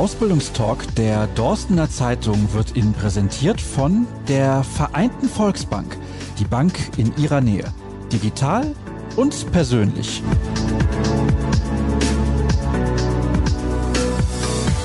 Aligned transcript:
Ausbildungstalk 0.00 0.94
der 0.94 1.26
Dorstener 1.26 1.90
Zeitung 1.90 2.54
wird 2.54 2.74
Ihnen 2.74 2.94
präsentiert 2.94 3.60
von 3.60 4.06
der 4.28 4.64
Vereinten 4.64 5.28
Volksbank, 5.28 5.98
die 6.38 6.46
Bank 6.46 6.72
in 6.96 7.14
Ihrer 7.18 7.42
Nähe. 7.42 7.66
Digital 8.10 8.74
und 9.16 9.52
persönlich. 9.52 10.22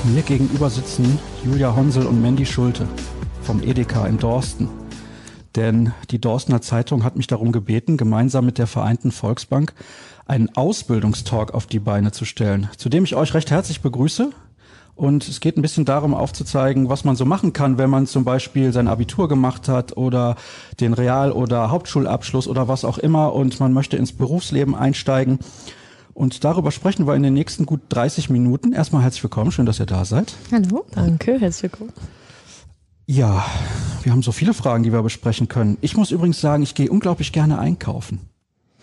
Mir 0.04 0.20
gegenüber 0.20 0.68
sitzen 0.68 1.18
Julia 1.42 1.74
Honsel 1.74 2.04
und 2.04 2.20
Mandy 2.20 2.44
Schulte 2.44 2.86
vom 3.40 3.62
Edeka 3.62 4.06
in 4.06 4.18
Dorsten. 4.18 4.68
Denn 5.54 5.94
die 6.10 6.20
Dorstener 6.20 6.60
Zeitung 6.60 7.04
hat 7.04 7.16
mich 7.16 7.26
darum 7.26 7.52
gebeten, 7.52 7.96
gemeinsam 7.96 8.44
mit 8.44 8.58
der 8.58 8.66
Vereinten 8.66 9.12
Volksbank 9.12 9.72
einen 10.26 10.54
Ausbildungstalk 10.54 11.54
auf 11.54 11.66
die 11.66 11.78
Beine 11.78 12.12
zu 12.12 12.26
stellen, 12.26 12.68
zu 12.76 12.90
dem 12.90 13.04
ich 13.04 13.16
euch 13.16 13.32
recht 13.32 13.50
herzlich 13.50 13.80
begrüße. 13.80 14.30
Und 14.96 15.28
es 15.28 15.40
geht 15.40 15.58
ein 15.58 15.62
bisschen 15.62 15.84
darum 15.84 16.14
aufzuzeigen, 16.14 16.88
was 16.88 17.04
man 17.04 17.16
so 17.16 17.26
machen 17.26 17.52
kann, 17.52 17.76
wenn 17.76 17.90
man 17.90 18.06
zum 18.06 18.24
Beispiel 18.24 18.72
sein 18.72 18.88
Abitur 18.88 19.28
gemacht 19.28 19.68
hat 19.68 19.96
oder 19.98 20.36
den 20.80 20.94
Real- 20.94 21.32
oder 21.32 21.70
Hauptschulabschluss 21.70 22.48
oder 22.48 22.66
was 22.66 22.84
auch 22.84 22.96
immer 22.96 23.34
und 23.34 23.60
man 23.60 23.74
möchte 23.74 23.98
ins 23.98 24.12
Berufsleben 24.12 24.74
einsteigen. 24.74 25.38
Und 26.14 26.44
darüber 26.44 26.70
sprechen 26.70 27.06
wir 27.06 27.14
in 27.14 27.22
den 27.22 27.34
nächsten 27.34 27.66
gut 27.66 27.82
30 27.90 28.30
Minuten. 28.30 28.72
Erstmal 28.72 29.02
herzlich 29.02 29.22
willkommen, 29.22 29.52
schön, 29.52 29.66
dass 29.66 29.78
ihr 29.78 29.86
da 29.86 30.06
seid. 30.06 30.34
Hallo. 30.50 30.86
Danke, 30.92 31.38
herzlich 31.38 31.70
willkommen. 31.70 31.92
Ja, 33.04 33.44
wir 34.02 34.12
haben 34.12 34.22
so 34.22 34.32
viele 34.32 34.54
Fragen, 34.54 34.82
die 34.82 34.92
wir 34.92 35.02
besprechen 35.02 35.46
können. 35.46 35.76
Ich 35.82 35.94
muss 35.94 36.10
übrigens 36.10 36.40
sagen, 36.40 36.62
ich 36.62 36.74
gehe 36.74 36.90
unglaublich 36.90 37.32
gerne 37.32 37.58
einkaufen. 37.58 38.20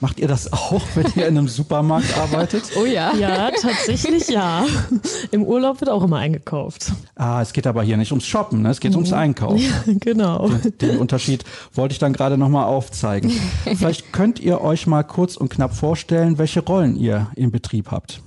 Macht 0.03 0.19
ihr 0.19 0.27
das 0.27 0.51
auch, 0.51 0.81
wenn 0.95 1.05
ihr 1.15 1.27
in 1.27 1.37
einem 1.37 1.47
Supermarkt 1.47 2.17
arbeitet? 2.17 2.63
Oh 2.75 2.83
ja. 2.83 3.15
Ja, 3.15 3.49
tatsächlich 3.51 4.27
ja. 4.27 4.65
Im 5.31 5.43
Urlaub 5.43 5.79
wird 5.79 5.89
auch 5.89 6.03
immer 6.03 6.17
eingekauft. 6.17 6.91
Ah, 7.15 7.41
es 7.41 7.53
geht 7.53 7.65
aber 7.65 7.83
hier 7.83 7.95
nicht 7.95 8.11
ums 8.11 8.25
Shoppen, 8.25 8.63
ne? 8.63 8.69
es 8.71 8.81
geht 8.81 8.91
mhm. 8.91 8.97
ums 8.97 9.13
Einkaufen. 9.13 9.59
Ja, 9.59 9.93
genau. 10.01 10.49
Den, 10.49 10.77
den 10.77 10.97
Unterschied 10.97 11.45
wollte 11.73 11.93
ich 11.93 11.99
dann 11.99 12.11
gerade 12.11 12.37
nochmal 12.37 12.65
aufzeigen. 12.65 13.31
Vielleicht 13.63 14.11
könnt 14.11 14.41
ihr 14.41 14.59
euch 14.59 14.87
mal 14.87 15.03
kurz 15.03 15.37
und 15.37 15.47
knapp 15.47 15.73
vorstellen, 15.73 16.37
welche 16.37 16.59
Rollen 16.59 16.97
ihr 16.97 17.27
im 17.37 17.51
Betrieb 17.51 17.89
habt. 17.89 18.19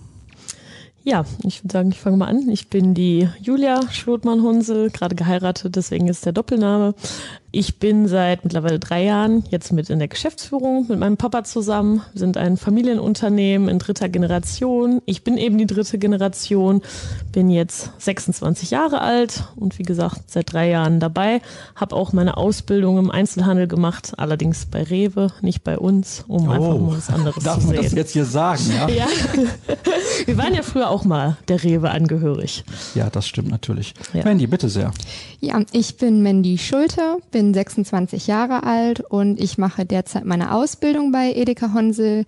Ja, 1.04 1.24
ich 1.44 1.62
würde 1.62 1.72
sagen, 1.72 1.90
ich 1.92 2.00
fange 2.00 2.16
mal 2.16 2.26
an. 2.26 2.48
Ich 2.48 2.68
bin 2.68 2.92
die 2.92 3.28
Julia 3.40 3.80
Schlotmann-Hunsel, 3.92 4.90
gerade 4.90 5.14
geheiratet, 5.14 5.76
deswegen 5.76 6.08
ist 6.08 6.24
der 6.24 6.32
Doppelname. 6.32 6.94
Ich 7.58 7.78
bin 7.78 8.06
seit 8.06 8.44
mittlerweile 8.44 8.78
drei 8.78 9.02
Jahren 9.04 9.42
jetzt 9.48 9.72
mit 9.72 9.88
in 9.88 9.98
der 9.98 10.08
Geschäftsführung 10.08 10.88
mit 10.88 10.98
meinem 10.98 11.16
Papa 11.16 11.42
zusammen. 11.42 12.02
Wir 12.12 12.18
sind 12.18 12.36
ein 12.36 12.58
Familienunternehmen 12.58 13.70
in 13.70 13.78
dritter 13.78 14.10
Generation. 14.10 15.00
Ich 15.06 15.24
bin 15.24 15.38
eben 15.38 15.56
die 15.56 15.64
dritte 15.64 15.96
Generation, 15.96 16.82
bin 17.32 17.48
jetzt 17.48 17.92
26 17.96 18.72
Jahre 18.72 19.00
alt 19.00 19.44
und 19.56 19.78
wie 19.78 19.84
gesagt 19.84 20.30
seit 20.30 20.52
drei 20.52 20.68
Jahren 20.68 21.00
dabei. 21.00 21.40
Habe 21.74 21.96
auch 21.96 22.12
meine 22.12 22.36
Ausbildung 22.36 22.98
im 22.98 23.10
Einzelhandel 23.10 23.68
gemacht, 23.68 24.12
allerdings 24.18 24.66
bei 24.66 24.82
Rewe, 24.82 25.28
nicht 25.40 25.64
bei 25.64 25.78
uns, 25.78 26.26
um 26.28 26.48
oh, 26.48 26.50
einfach 26.50 26.78
mal 26.78 26.96
was 26.98 27.08
anderes 27.08 27.42
darf 27.42 27.54
zu 27.54 27.68
sehen. 27.68 27.70
Darf 27.70 27.76
man 27.76 27.84
das 27.84 27.92
jetzt 27.94 28.12
hier 28.12 28.26
sagen? 28.26 28.64
Ja? 28.76 28.88
ja. 28.90 29.06
Wir 30.26 30.36
waren 30.36 30.52
ja 30.52 30.62
früher 30.62 30.90
auch 30.90 31.04
mal 31.04 31.38
der 31.48 31.64
Rewe 31.64 31.90
angehörig. 31.90 32.64
Ja, 32.94 33.08
das 33.08 33.26
stimmt 33.26 33.48
natürlich. 33.48 33.94
Ja. 34.12 34.24
Mandy, 34.24 34.46
bitte 34.46 34.68
sehr. 34.68 34.90
Ja, 35.40 35.62
ich 35.72 35.96
bin 35.96 36.22
Mandy 36.22 36.58
Schulte, 36.58 37.16
bin 37.30 37.45
bin 37.46 37.54
26 37.54 38.26
Jahre 38.26 38.64
alt 38.64 39.00
und 39.00 39.40
ich 39.40 39.56
mache 39.56 39.84
derzeit 39.84 40.24
meine 40.24 40.52
Ausbildung 40.52 41.12
bei 41.12 41.32
Edeka 41.32 41.72
Honsel. 41.72 42.24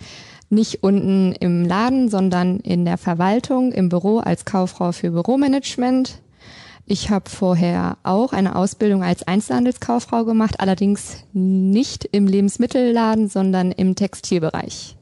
Nicht 0.49 0.85
unten 0.85 1.33
im 1.33 1.65
Laden, 1.65 2.09
sondern 2.09 2.61
in 2.61 2.85
der 2.85 2.99
Verwaltung, 2.99 3.73
im 3.73 3.89
Büro 3.89 4.19
als 4.19 4.45
Kauffrau 4.45 4.93
für 4.93 5.11
Büromanagement. 5.11 6.21
Ich 6.87 7.11
habe 7.11 7.29
vorher 7.29 7.99
auch 8.05 8.33
eine 8.33 8.55
Ausbildung 8.55 9.03
als 9.03 9.27
Einzelhandelskauffrau 9.27 10.25
gemacht, 10.25 10.61
allerdings 10.61 11.25
nicht 11.33 12.05
im 12.13 12.29
Lebensmittelladen, 12.29 13.29
sondern 13.29 13.73
im 13.73 13.97
Textilbereich. 13.97 14.97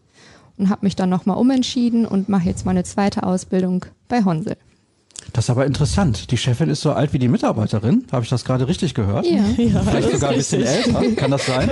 Und 0.57 0.71
habe 0.71 0.87
mich 0.87 0.97
dann 0.97 1.11
nochmal 1.11 1.37
umentschieden 1.37 2.07
und 2.07 2.31
mache 2.31 2.49
jetzt 2.49 2.65
meine 2.65 2.85
zweite 2.85 3.23
Ausbildung 3.23 3.85
bei 4.09 4.25
Honsel. 4.25 4.57
Das 5.37 5.45
ist 5.45 5.51
aber 5.51 5.67
interessant. 5.67 6.31
Die 6.31 6.39
Chefin 6.39 6.71
ist 6.71 6.81
so 6.81 6.93
alt 6.93 7.13
wie 7.13 7.19
die 7.19 7.29
Mitarbeiterin. 7.29 8.07
Habe 8.11 8.25
ich 8.25 8.31
das 8.31 8.43
gerade 8.43 8.69
richtig 8.69 8.95
gehört? 8.95 9.27
Ja. 9.27 9.45
ja 9.59 9.83
Vielleicht 9.83 10.11
sogar 10.13 10.31
ein 10.31 10.37
bisschen 10.37 10.63
älter. 10.63 11.03
Kann 11.15 11.31
das 11.31 11.45
sein? 11.45 11.69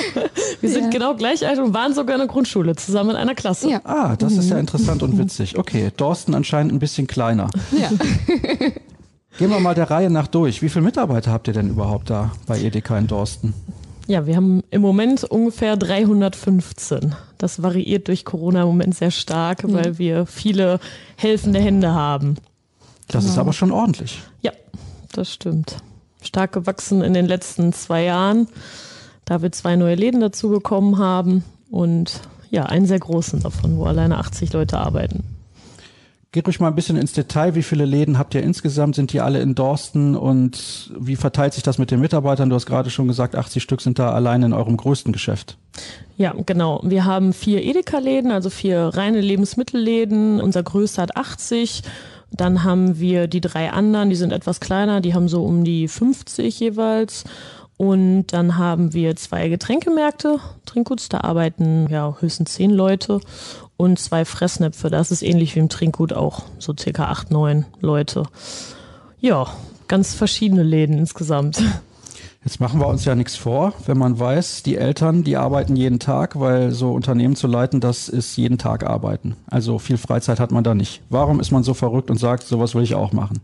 Wir 0.62 0.70
sind 0.70 0.84
ja. 0.84 0.88
genau 0.88 1.14
gleich 1.14 1.46
alt 1.46 1.58
und 1.58 1.74
waren 1.74 1.92
sogar 1.92 2.14
in 2.14 2.20
der 2.20 2.28
Grundschule 2.28 2.74
zusammen 2.74 3.10
in 3.10 3.16
einer 3.16 3.34
Klasse. 3.34 3.68
Ja. 3.68 3.82
Ah, 3.84 4.16
das 4.16 4.32
ist 4.38 4.48
ja 4.48 4.56
interessant 4.56 5.02
und 5.02 5.18
witzig. 5.18 5.58
Okay, 5.58 5.92
Dorsten 5.94 6.34
anscheinend 6.34 6.72
ein 6.72 6.78
bisschen 6.78 7.06
kleiner. 7.06 7.50
Ja. 7.78 7.90
Gehen 9.38 9.50
wir 9.50 9.60
mal 9.60 9.74
der 9.74 9.90
Reihe 9.90 10.08
nach 10.08 10.26
durch. 10.26 10.62
Wie 10.62 10.70
viele 10.70 10.86
Mitarbeiter 10.86 11.32
habt 11.32 11.48
ihr 11.48 11.54
denn 11.54 11.68
überhaupt 11.68 12.08
da 12.08 12.32
bei 12.46 12.58
Edeka 12.58 12.96
in 12.96 13.08
Dorsten? 13.08 13.52
Ja, 14.06 14.24
wir 14.24 14.36
haben 14.36 14.62
im 14.70 14.80
Moment 14.80 15.24
ungefähr 15.24 15.76
315. 15.76 17.14
Das 17.36 17.62
variiert 17.62 18.08
durch 18.08 18.24
Corona 18.24 18.62
im 18.62 18.68
Moment 18.68 18.94
sehr 18.94 19.10
stark, 19.10 19.64
weil 19.70 19.98
wir 19.98 20.24
viele 20.24 20.80
helfende 21.16 21.60
Hände 21.60 21.92
haben. 21.92 22.36
Das 23.08 23.24
genau. 23.24 23.32
ist 23.32 23.38
aber 23.38 23.52
schon 23.52 23.70
ordentlich. 23.70 24.22
Ja, 24.40 24.52
das 25.12 25.32
stimmt. 25.32 25.76
Stark 26.22 26.52
gewachsen 26.52 27.02
in 27.02 27.14
den 27.14 27.26
letzten 27.26 27.72
zwei 27.72 28.04
Jahren, 28.04 28.48
da 29.24 29.42
wir 29.42 29.52
zwei 29.52 29.76
neue 29.76 29.94
Läden 29.94 30.20
dazu 30.20 30.50
bekommen 30.50 30.98
haben 30.98 31.44
und 31.70 32.20
ja, 32.50 32.66
einen 32.66 32.86
sehr 32.86 33.00
großen 33.00 33.40
davon, 33.40 33.78
wo 33.78 33.84
alleine 33.84 34.18
80 34.18 34.52
Leute 34.52 34.78
arbeiten. 34.78 35.24
Geht 36.32 36.46
ruhig 36.46 36.60
mal 36.60 36.68
ein 36.68 36.74
bisschen 36.74 36.96
ins 36.96 37.12
Detail. 37.12 37.54
Wie 37.54 37.62
viele 37.62 37.84
Läden 37.84 38.18
habt 38.18 38.34
ihr 38.34 38.42
insgesamt? 38.42 38.94
Sind 38.94 39.12
die 39.12 39.20
alle 39.20 39.42
in 39.42 39.54
Dorsten? 39.54 40.16
Und 40.16 40.90
wie 40.98 41.16
verteilt 41.16 41.52
sich 41.52 41.62
das 41.62 41.76
mit 41.76 41.90
den 41.90 42.00
Mitarbeitern? 42.00 42.48
Du 42.48 42.54
hast 42.54 42.64
gerade 42.64 42.88
schon 42.88 43.06
gesagt, 43.06 43.36
80 43.36 43.62
Stück 43.62 43.82
sind 43.82 43.98
da 43.98 44.12
allein 44.12 44.42
in 44.42 44.54
eurem 44.54 44.78
größten 44.78 45.12
Geschäft. 45.12 45.58
Ja, 46.16 46.34
genau. 46.46 46.80
Wir 46.84 47.04
haben 47.04 47.34
vier 47.34 47.62
Edeka-Läden, 47.62 48.30
also 48.30 48.48
vier 48.48 48.92
reine 48.94 49.20
Lebensmittelläden. 49.20 50.40
Unser 50.40 50.62
größter 50.62 51.02
hat 51.02 51.16
80 51.18 51.82
dann 52.32 52.64
haben 52.64 52.98
wir 52.98 53.26
die 53.26 53.40
drei 53.40 53.70
anderen, 53.70 54.10
die 54.10 54.16
sind 54.16 54.32
etwas 54.32 54.60
kleiner, 54.60 55.00
die 55.00 55.14
haben 55.14 55.28
so 55.28 55.44
um 55.44 55.64
die 55.64 55.88
50 55.88 56.58
jeweils. 56.60 57.24
Und 57.76 58.28
dann 58.28 58.58
haben 58.58 58.92
wir 58.92 59.16
zwei 59.16 59.48
Getränkemärkte, 59.48 60.38
Trinkguts, 60.66 61.08
da 61.08 61.22
arbeiten 61.22 61.88
ja 61.90 62.16
höchstens 62.20 62.52
zehn 62.52 62.70
Leute 62.70 63.20
und 63.76 63.98
zwei 63.98 64.24
Fressnäpfe, 64.24 64.88
das 64.88 65.10
ist 65.10 65.22
ähnlich 65.22 65.56
wie 65.56 65.60
im 65.60 65.68
Trinkgut 65.68 66.12
auch, 66.12 66.42
so 66.58 66.74
circa 66.78 67.06
acht, 67.06 67.32
neun 67.32 67.66
Leute. 67.80 68.24
Ja, 69.20 69.48
ganz 69.88 70.14
verschiedene 70.14 70.62
Läden 70.62 70.96
insgesamt. 70.96 71.60
Jetzt 72.44 72.58
machen 72.58 72.80
wir 72.80 72.88
uns 72.88 73.04
ja 73.04 73.14
nichts 73.14 73.36
vor, 73.36 73.72
wenn 73.86 73.96
man 73.96 74.18
weiß, 74.18 74.64
die 74.64 74.76
Eltern, 74.76 75.22
die 75.22 75.36
arbeiten 75.36 75.76
jeden 75.76 76.00
Tag, 76.00 76.40
weil 76.40 76.72
so 76.72 76.90
Unternehmen 76.90 77.36
zu 77.36 77.46
leiten, 77.46 77.78
das 77.78 78.08
ist 78.08 78.36
jeden 78.36 78.58
Tag 78.58 78.84
arbeiten. 78.84 79.36
Also 79.46 79.78
viel 79.78 79.96
Freizeit 79.96 80.40
hat 80.40 80.50
man 80.50 80.64
da 80.64 80.74
nicht. 80.74 81.02
Warum 81.08 81.38
ist 81.38 81.52
man 81.52 81.62
so 81.62 81.72
verrückt 81.72 82.10
und 82.10 82.16
sagt, 82.16 82.42
sowas 82.42 82.74
will 82.74 82.82
ich 82.82 82.96
auch 82.96 83.12
machen? 83.12 83.38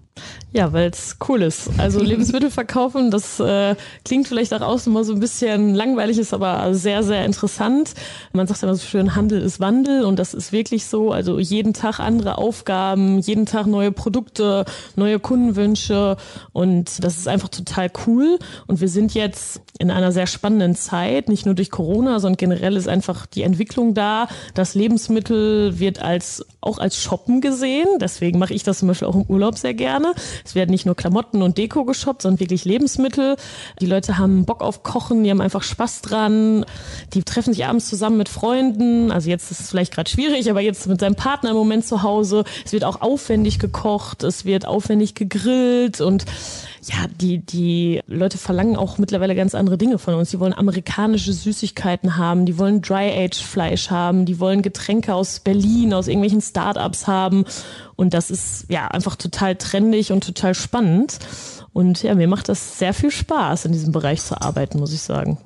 Ja, 0.53 0.73
weil 0.73 0.91
es 0.91 1.19
cool 1.29 1.43
ist. 1.43 1.71
Also 1.79 2.03
Lebensmittel 2.03 2.51
verkaufen, 2.51 3.13
das 3.13 3.39
äh, 3.39 3.77
klingt 4.05 4.27
vielleicht 4.27 4.53
auch 4.53 4.63
außen 4.63 4.93
mal 4.93 5.05
so 5.05 5.13
ein 5.13 5.21
bisschen 5.21 5.77
langweilig, 5.77 6.19
ist 6.19 6.35
aber 6.35 6.75
sehr, 6.75 7.05
sehr 7.05 7.25
interessant. 7.25 7.95
Man 8.33 8.49
sagt 8.49 8.65
immer 8.65 8.75
so 8.75 8.85
schön, 8.85 9.15
Handel 9.15 9.41
ist 9.41 9.61
Wandel 9.61 10.05
und 10.05 10.19
das 10.19 10.35
ist 10.35 10.51
wirklich 10.51 10.87
so. 10.87 11.13
Also 11.13 11.39
jeden 11.39 11.73
Tag 11.73 12.01
andere 12.01 12.39
Aufgaben, 12.39 13.19
jeden 13.19 13.47
Tag 13.47 13.67
neue 13.67 13.93
Produkte, 13.93 14.65
neue 14.97 15.21
Kundenwünsche 15.21 16.17
und 16.53 17.05
das 17.05 17.17
ist 17.17 17.29
einfach 17.29 17.49
total 17.49 17.93
cool. 18.07 18.41
Und 18.67 18.81
wir 18.81 18.88
wir 18.89 18.93
sind 18.93 19.13
jetzt 19.13 19.61
in 19.79 19.91
einer 19.91 20.13
sehr 20.13 20.27
spannenden 20.27 20.75
Zeit, 20.75 21.29
nicht 21.29 21.47
nur 21.47 21.55
durch 21.55 21.71
Corona, 21.71 22.19
sondern 22.19 22.37
generell 22.37 22.77
ist 22.77 22.89
einfach 22.89 23.27
die 23.27 23.43
Entwicklung 23.43 23.95
da. 23.95 24.29
Das 24.55 24.75
Lebensmittel 24.75 25.79
wird 25.79 26.01
als 26.03 26.45
auch 26.61 26.79
als 26.79 26.97
Shoppen 26.97 27.41
gesehen. 27.41 27.87
Deswegen 28.01 28.39
mache 28.39 28.53
ich 28.53 28.65
das 28.65 28.81
zum 28.81 28.89
Beispiel 28.89 29.07
auch 29.07 29.15
im 29.15 29.23
Urlaub 29.23 29.57
sehr 29.57 29.75
gerne. 29.75 30.13
Es 30.45 30.55
werden 30.55 30.71
nicht 30.71 30.87
nur 30.87 30.97
Klamotten 30.97 31.43
und 31.43 31.57
Deko 31.59 31.85
geshoppt, 31.85 32.23
sondern 32.23 32.41
wirklich 32.41 32.65
Lebensmittel. 32.65 33.37
Die 33.81 33.87
Leute 33.87 34.19
haben 34.19 34.45
Bock 34.45 34.63
auf 34.63 34.83
Kochen, 34.83 35.23
die 35.23 35.31
haben 35.31 35.41
einfach 35.41 35.63
Spaß 35.63 36.03
dran. 36.03 36.67
Die 37.15 37.23
treffen 37.23 37.53
sich 37.53 37.65
abends 37.65 37.89
zusammen 37.89 38.17
mit 38.17 38.29
Freunden. 38.29 39.13
Also 39.13 39.31
jetzt 39.31 39.51
ist 39.51 39.61
es 39.61 39.71
vielleicht 39.71 39.95
gerade 39.95 40.11
schwierig, 40.11 40.51
aber 40.51 40.61
jetzt 40.61 40.89
mit 40.89 41.01
seinem 41.01 41.15
Partner 41.15 41.51
im 41.51 41.57
Moment 41.57 41.87
zu 41.87 42.03
Hause. 42.03 42.45
Es 42.65 42.73
wird 42.73 42.85
auch 42.85 43.01
aufwendig 43.01 43.61
gekocht, 43.61 44.25
es 44.25 44.45
wird 44.45 44.67
aufwendig 44.67 45.15
gegrillt 45.15 46.01
und 46.01 46.25
ja, 46.83 47.07
die, 47.21 47.39
die 47.39 48.01
Leute 48.07 48.39
verlangen 48.39 48.77
auch 48.77 48.99
mittlerweile 48.99 49.35
ganz 49.35 49.55
andere 49.55 49.68
Dinge 49.77 49.99
von 49.99 50.15
uns. 50.15 50.31
Die 50.31 50.41
wollen 50.41 50.55
amerikanische 50.55 51.33
Süßigkeiten 51.33 52.17
haben, 52.17 52.47
die 52.47 52.59
wollen 52.59 52.81
Dry-Age-Fleisch 52.81 53.91
haben, 53.91 54.25
die 54.25 54.41
wollen 54.41 54.63
Getränke 54.63 55.15
aus 55.15 55.41
Berlin, 55.41 55.93
aus 55.93 56.09
irgendwelchen 56.09 56.41
Startups 56.41 57.07
haben. 57.07 57.45
Und 57.97 58.15
das 58.15 58.31
ist 58.31 58.67
ja 58.69 58.89
einfach 58.89 59.17
total 59.17 59.57
trendig 59.57 60.13
und 60.13 60.25
total 60.25 60.55
spannend. 60.55 61.19
Und 61.73 62.03
ja, 62.03 62.15
mir 62.15 62.29
macht 62.29 62.49
das 62.49 62.79
sehr 62.79 62.95
viel 62.95 63.11
Spaß, 63.11 63.67
in 63.67 63.73
diesem 63.73 63.93
Bereich 63.93 64.23
zu 64.23 64.41
arbeiten, 64.41 64.79
muss 64.79 64.93
ich 64.93 65.03
sagen. 65.03 65.39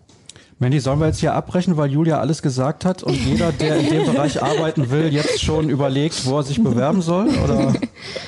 Mandy, 0.58 0.78
sollen 0.78 1.00
wir 1.00 1.06
jetzt 1.06 1.18
hier 1.18 1.34
abbrechen, 1.34 1.76
weil 1.76 1.90
Julia 1.90 2.20
alles 2.20 2.40
gesagt 2.40 2.84
hat 2.84 3.02
und 3.02 3.14
jeder, 3.14 3.50
der 3.50 3.78
in 3.78 3.90
dem 3.90 4.06
Bereich 4.06 4.40
arbeiten 4.44 4.90
will, 4.90 5.12
jetzt 5.12 5.42
schon 5.42 5.68
überlegt, 5.68 6.24
wo 6.24 6.38
er 6.38 6.44
sich 6.44 6.62
bewerben 6.62 7.02
soll? 7.02 7.28
Oder? 7.42 7.74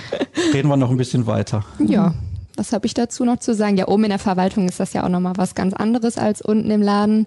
reden 0.53 0.69
wir 0.69 0.77
noch 0.77 0.91
ein 0.91 0.97
bisschen 0.97 1.29
weiter. 1.29 1.65
Ja, 1.79 2.13
was 2.57 2.73
habe 2.73 2.87
ich 2.87 2.95
dazu 2.95 3.25
noch 3.25 3.39
zu 3.39 3.55
sagen? 3.55 3.77
Ja, 3.77 3.89
oben 3.89 4.05
in 4.05 4.11
der 4.11 4.19
Verwaltung 4.19 4.69
ist 4.69 4.81
das 4.81 4.93
ja 4.93 5.05
auch 5.05 5.09
nochmal 5.09 5.35
was 5.37 5.55
ganz 5.55 5.75
anderes 5.75 6.19
als 6.19 6.41
unten 6.41 6.71
im 6.71 6.83
Laden. 6.83 7.27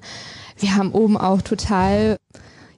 Wir 0.57 0.75
haben 0.75 0.91
oben 0.91 1.18
auch 1.18 1.41
total, 1.41 2.18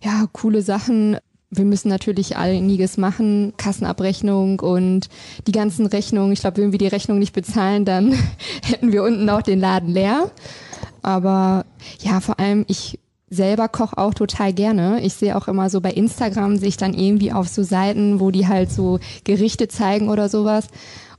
ja, 0.04 0.26
coole 0.34 0.62
Sachen. 0.62 1.18
Wir 1.52 1.66
müssen 1.66 1.90
natürlich 1.90 2.38
einiges 2.38 2.98
machen, 2.98 3.54
Kassenabrechnung 3.58 4.60
und 4.60 5.10
die 5.48 5.52
ganzen 5.52 5.86
Rechnungen. 5.88 6.32
Ich 6.32 6.42
glaube, 6.42 6.62
wenn 6.62 6.72
wir 6.72 6.80
die 6.80 6.88
Rechnung 6.88 7.20
nicht 7.20 7.34
bezahlen, 7.34 7.86
dann 7.86 8.14
hätten 8.64 8.92
wir 8.92 9.04
unten 9.04 9.30
auch 9.30 9.42
den 9.42 9.60
Laden 9.60 9.90
leer. 9.90 10.32
Aber 11.02 11.66
ja, 12.02 12.20
vor 12.20 12.40
allem 12.40 12.66
ich 12.68 13.00
selber 13.30 13.68
koche 13.68 13.98
auch 13.98 14.14
total 14.14 14.54
gerne. 14.54 15.02
Ich 15.02 15.14
sehe 15.14 15.36
auch 15.36 15.48
immer 15.48 15.70
so 15.70 15.82
bei 15.82 15.92
Instagram 15.92 16.58
sehe 16.58 16.70
ich 16.70 16.78
dann 16.78 16.94
irgendwie 16.94 17.32
auf 17.32 17.48
so 17.48 17.64
Seiten, 17.64 18.20
wo 18.20 18.32
die 18.32 18.48
halt 18.48 18.72
so 18.72 19.00
Gerichte 19.24 19.68
zeigen 19.68 20.10
oder 20.10 20.30
sowas. 20.30 20.68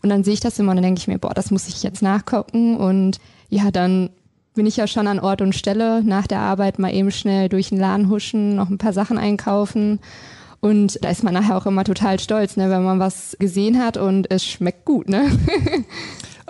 Und 0.02 0.08
dann 0.08 0.24
sehe 0.24 0.34
ich 0.34 0.40
das 0.40 0.58
immer 0.58 0.70
und 0.70 0.76
dann 0.76 0.84
denke 0.84 1.00
ich 1.00 1.08
mir, 1.08 1.18
boah, 1.18 1.34
das 1.34 1.50
muss 1.50 1.68
ich 1.68 1.82
jetzt 1.82 2.02
nachgucken. 2.02 2.76
Und 2.76 3.18
ja, 3.48 3.70
dann 3.70 4.10
bin 4.54 4.66
ich 4.66 4.76
ja 4.76 4.86
schon 4.86 5.06
an 5.06 5.20
Ort 5.20 5.42
und 5.42 5.54
Stelle 5.54 6.02
nach 6.02 6.26
der 6.26 6.40
Arbeit 6.40 6.78
mal 6.78 6.92
eben 6.92 7.10
schnell 7.10 7.48
durch 7.48 7.68
den 7.68 7.78
Laden 7.78 8.08
huschen, 8.08 8.56
noch 8.56 8.70
ein 8.70 8.78
paar 8.78 8.92
Sachen 8.92 9.18
einkaufen. 9.18 10.00
Und 10.60 11.02
da 11.02 11.10
ist 11.10 11.22
man 11.24 11.34
nachher 11.34 11.56
auch 11.56 11.66
immer 11.66 11.84
total 11.84 12.18
stolz, 12.18 12.56
ne, 12.56 12.68
wenn 12.70 12.84
man 12.84 12.98
was 12.98 13.36
gesehen 13.38 13.82
hat 13.82 13.96
und 13.96 14.30
es 14.30 14.44
schmeckt 14.44 14.84
gut, 14.84 15.08
ne? 15.08 15.26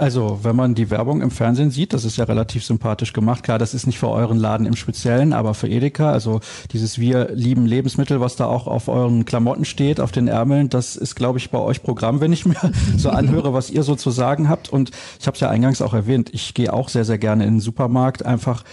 Also, 0.01 0.39
wenn 0.45 0.57
man 0.57 0.75
die 0.75 0.89
Werbung 0.89 1.21
im 1.21 1.31
Fernsehen 1.31 1.71
sieht, 1.71 1.93
das 1.93 2.07
ist 2.07 2.17
ja 2.17 2.25
relativ 2.25 2.65
sympathisch 2.65 3.13
gemacht. 3.13 3.43
Klar, 3.43 3.59
das 3.59 3.75
ist 3.75 3.87
nicht 3.87 3.99
für 3.99 4.09
euren 4.09 4.39
Laden 4.39 4.65
im 4.65 4.75
Speziellen, 4.75 5.35
aber 5.35 5.53
für 5.53 5.69
Edeka, 5.69 6.11
also 6.11 6.41
dieses 6.73 6.99
Wir 6.99 7.33
lieben 7.35 7.67
Lebensmittel, 7.67 8.19
was 8.19 8.35
da 8.35 8.47
auch 8.47 8.67
auf 8.67 8.89
euren 8.89 9.27
Klamotten 9.27 9.67
steht, 9.67 10.01
auf 10.01 10.11
den 10.11 10.27
Ärmeln, 10.27 10.71
das 10.71 10.97
ist, 10.97 11.17
glaube 11.17 11.39
ich, 11.39 11.51
bei 11.51 11.59
euch 11.59 11.83
Programm, 11.83 12.23
wenn 12.23 12.33
ich 12.33 12.47
mir 12.47 12.57
so 12.97 13.11
anhöre, 13.11 13.53
was 13.53 13.69
ihr 13.69 13.83
so 13.83 13.95
zu 13.95 14.11
sagen 14.11 14.49
habt. 14.49 14.71
Und 14.71 14.91
ich 15.21 15.27
habe 15.27 15.35
es 15.35 15.41
ja 15.41 15.51
eingangs 15.51 15.83
auch 15.83 15.93
erwähnt, 15.93 16.31
ich 16.33 16.55
gehe 16.55 16.73
auch 16.73 16.89
sehr, 16.89 17.05
sehr 17.05 17.19
gerne 17.19 17.45
in 17.45 17.57
den 17.57 17.61
Supermarkt, 17.61 18.25
einfach 18.25 18.65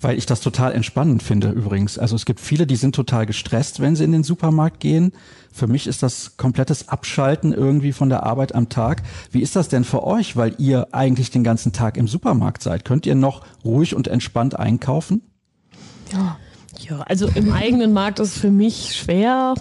weil 0.00 0.16
ich 0.16 0.26
das 0.26 0.40
total 0.40 0.72
entspannend 0.72 1.22
finde 1.22 1.50
übrigens. 1.50 1.98
Also 1.98 2.14
es 2.14 2.24
gibt 2.24 2.40
viele, 2.40 2.66
die 2.66 2.76
sind 2.76 2.94
total 2.94 3.26
gestresst, 3.26 3.80
wenn 3.80 3.96
sie 3.96 4.04
in 4.04 4.12
den 4.12 4.22
Supermarkt 4.22 4.80
gehen. 4.80 5.12
Für 5.52 5.66
mich 5.66 5.86
ist 5.86 6.02
das 6.02 6.36
komplettes 6.36 6.88
Abschalten 6.88 7.52
irgendwie 7.52 7.92
von 7.92 8.08
der 8.08 8.22
Arbeit 8.22 8.54
am 8.54 8.68
Tag. 8.68 9.02
Wie 9.32 9.42
ist 9.42 9.56
das 9.56 9.68
denn 9.68 9.84
für 9.84 10.04
euch, 10.04 10.36
weil 10.36 10.54
ihr 10.58 10.88
eigentlich 10.92 11.30
den 11.30 11.42
ganzen 11.42 11.72
Tag 11.72 11.96
im 11.96 12.06
Supermarkt 12.06 12.62
seid? 12.62 12.84
Könnt 12.84 13.06
ihr 13.06 13.16
noch 13.16 13.44
ruhig 13.64 13.94
und 13.96 14.08
entspannt 14.08 14.58
einkaufen? 14.58 15.22
Ja. 16.12 16.38
Ja, 16.78 17.00
also 17.00 17.28
im 17.34 17.52
eigenen 17.52 17.92
Markt 17.92 18.20
ist 18.20 18.38
für 18.38 18.52
mich 18.52 18.94
schwer, 18.94 19.54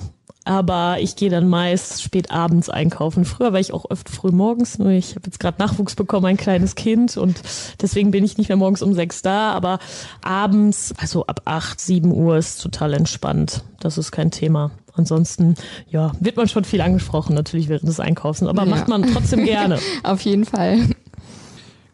aber 0.48 0.98
ich 1.00 1.16
gehe 1.16 1.30
dann 1.30 1.48
meist 1.50 2.02
spät 2.02 2.32
abends 2.32 2.70
einkaufen. 2.70 3.26
Früher 3.26 3.54
war 3.54 3.60
ich 3.60 3.74
auch 3.74 3.86
oft 3.90 4.10
früh 4.10 4.32
morgens, 4.32 4.80
nur 4.80 4.90
ich 4.90 5.16
habe 5.16 5.26
jetzt 5.26 5.40
gerade 5.40 5.62
Nachwuchs 5.62 5.96
bekommen, 5.96 6.26
ein 6.26 6.38
kleines 6.38 6.76
Kind 6.76 7.18
und 7.18 7.42
deswegen 7.82 8.12
bin 8.12 8.24
ich 8.24 8.38
nicht 8.38 8.48
mehr 8.48 8.58
morgens 8.58 8.82
um 8.82 8.94
sechs 8.94 9.22
da, 9.22 9.52
aber 9.52 9.80
abends, 10.22 10.94
also 10.98 11.26
ab 11.26 11.42
acht, 11.46 11.82
sieben 11.82 12.12
Uhr 12.12 12.38
ist 12.38 12.62
total 12.62 12.94
entspannt. 12.94 13.64
Das 13.80 13.98
ist 13.98 14.12
kein 14.12 14.32
Thema. 14.32 14.72
Ansonsten, 14.94 15.56
ja, 15.90 16.12
wird 16.20 16.38
man 16.38 16.48
schon 16.48 16.64
viel 16.64 16.82
angesprochen, 16.82 17.36
natürlich 17.36 17.70
während 17.70 17.88
des 17.88 18.00
Einkaufs, 18.00 18.42
aber 18.42 18.64
ja. 18.64 18.70
macht 18.70 18.88
man 18.88 19.04
trotzdem 19.14 19.46
gerne. 19.46 19.80
auf 20.04 20.22
jeden 20.22 20.46
Fall. 20.46 20.80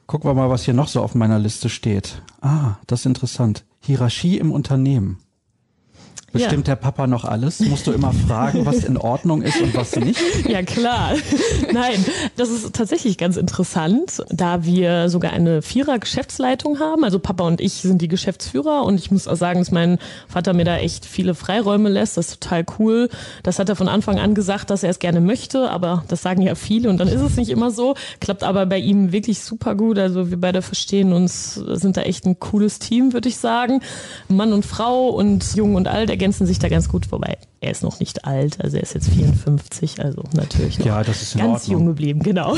Gucken 0.08 0.30
wir 0.30 0.34
mal, 0.34 0.50
was 0.50 0.64
hier 0.64 0.74
noch 0.74 0.88
so 0.88 1.02
auf 1.02 1.16
meiner 1.16 1.40
Liste 1.40 1.70
steht. 1.70 2.22
Ah, 2.42 2.76
das 2.88 3.02
ist 3.02 3.06
interessant. 3.08 3.64
Hierarchie 3.80 4.38
im 4.38 4.52
Unternehmen. 4.52 5.18
Bestimmt 6.34 6.68
ja. 6.68 6.74
der 6.74 6.82
Papa 6.82 7.06
noch 7.06 7.26
alles? 7.26 7.60
Musst 7.60 7.86
du 7.86 7.92
immer 7.92 8.12
fragen, 8.12 8.66
was 8.66 8.84
in 8.84 8.98
Ordnung 8.98 9.44
ist 9.44 9.62
und 9.62 9.76
was 9.76 9.96
nicht? 9.96 10.20
Ja, 10.50 10.64
klar. 10.64 11.14
Nein, 11.72 12.04
das 12.36 12.50
ist 12.50 12.74
tatsächlich 12.74 13.18
ganz 13.18 13.38
interessant, 13.38 14.24
da 14.30 14.66
wir 14.66 15.10
sogar 15.10 15.32
eine 15.32 15.62
Vierer-Geschäftsleitung 15.62 16.80
haben. 16.80 17.04
Also 17.04 17.20
Papa 17.20 17.46
und 17.46 17.62
ich 17.62 17.74
sind 17.74 18.02
die 18.02 18.08
Geschäftsführer 18.08 18.84
und 18.84 18.96
ich 19.00 19.12
muss 19.12 19.28
auch 19.28 19.36
sagen, 19.36 19.60
dass 19.60 19.72
mein 19.72 20.00
Vater 20.28 20.54
mir 20.54 20.66
da 20.66 20.78
echt 20.78 21.06
viele 21.06 21.36
Freiräume 21.36 21.90
lässt. 21.90 22.18
Das 22.18 22.30
ist 22.30 22.42
total 22.42 22.66
cool. 22.80 23.10
Das 23.44 23.60
hat 23.60 23.70
er 23.70 23.76
von 23.76 23.88
Anfang 23.88 24.20
an 24.20 24.34
gesagt, 24.34 24.72
dass 24.72 24.82
er 24.82 24.90
es 24.90 25.00
gerne 25.00 25.22
möchte, 25.22 25.70
aber 25.70 26.04
das 26.08 26.24
sagen 26.24 26.42
ja 26.42 26.56
viele 26.56 26.90
und 26.90 26.98
dann 26.98 27.08
ist 27.08 27.22
es 27.22 27.38
nicht 27.38 27.50
immer 27.50 27.70
so. 27.70 27.94
Klappt 28.20 28.44
aber 28.44 28.66
bei 28.66 28.80
ihm 28.80 29.12
wirklich 29.12 29.40
super 29.40 29.76
gut. 29.76 30.00
Also 30.00 30.32
wir 30.32 30.42
beide 30.42 30.64
verstehen 30.64 31.14
uns, 31.14 31.54
sind 31.54 31.96
da 31.96 32.02
echt 32.02 32.26
ein 32.26 32.40
cooles 32.40 32.80
Team, 32.80 33.14
würde 33.14 33.30
ich 33.30 33.38
sagen. 33.38 33.82
Mann 34.28 34.52
und 34.52 34.66
Frau 34.66 35.10
und 35.10 35.56
Jung 35.56 35.76
und 35.76 35.88
Alt 35.88 36.10
ergänzen 36.24 36.48
sich 36.48 36.58
da 36.58 36.70
ganz 36.70 36.88
gut, 36.88 37.12
wobei 37.12 37.38
er 37.60 37.72
ist 37.72 37.84
noch 37.84 38.00
nicht 38.00 38.24
alt, 38.24 38.64
also 38.64 38.78
er 38.78 38.84
ist 38.84 38.94
jetzt 38.94 39.10
54, 39.10 40.00
also 40.00 40.24
natürlich 40.34 40.80
noch 40.80 40.86
ja, 40.86 41.04
das 41.04 41.22
ist 41.22 41.38
ganz 41.38 41.68
jung 41.68 41.86
geblieben, 41.86 42.24
genau. 42.24 42.56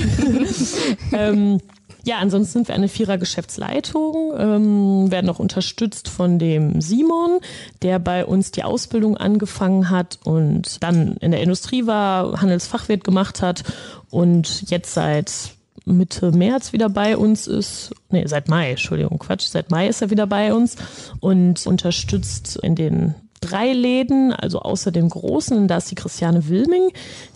ähm, 1.12 1.60
ja, 2.04 2.20
ansonsten 2.20 2.60
sind 2.60 2.68
wir 2.68 2.76
eine 2.76 2.88
Vierer-Geschäftsleitung, 2.88 4.34
ähm, 4.38 5.10
werden 5.10 5.32
auch 5.32 5.40
unterstützt 5.40 6.10
von 6.10 6.38
dem 6.38 6.80
Simon, 6.80 7.40
der 7.82 7.98
bei 7.98 8.24
uns 8.24 8.52
die 8.52 8.64
Ausbildung 8.64 9.18
angefangen 9.18 9.90
hat 9.90 10.20
und 10.24 10.84
dann 10.84 11.18
in 11.18 11.32
der 11.32 11.42
Industrie 11.42 11.88
war, 11.88 12.40
Handelsfachwirt 12.40 13.04
gemacht 13.04 13.42
hat 13.42 13.64
und 14.12 14.70
jetzt 14.70 14.94
seit 14.94 15.56
Mitte 15.86 16.32
März 16.32 16.72
wieder 16.72 16.90
bei 16.90 17.18
uns 17.18 17.48
ist, 17.48 17.96
nee, 18.12 18.28
seit 18.28 18.48
Mai, 18.48 18.72
Entschuldigung, 18.72 19.18
Quatsch, 19.18 19.48
seit 19.48 19.72
Mai 19.72 19.88
ist 19.88 20.04
er 20.04 20.12
wieder 20.12 20.28
bei 20.28 20.54
uns 20.54 20.76
und 21.20 21.66
unterstützt 21.66 22.58
in 22.58 22.76
den 22.76 23.16
drei 23.46 23.74
Läden, 23.74 24.34
also 24.34 24.60
außer 24.60 24.92
dem 24.92 25.10
großen, 25.10 25.68
da 25.68 25.78
ist 25.78 25.92
die 25.92 25.96
Christiane 25.96 26.48
Wilming, 26.50 26.90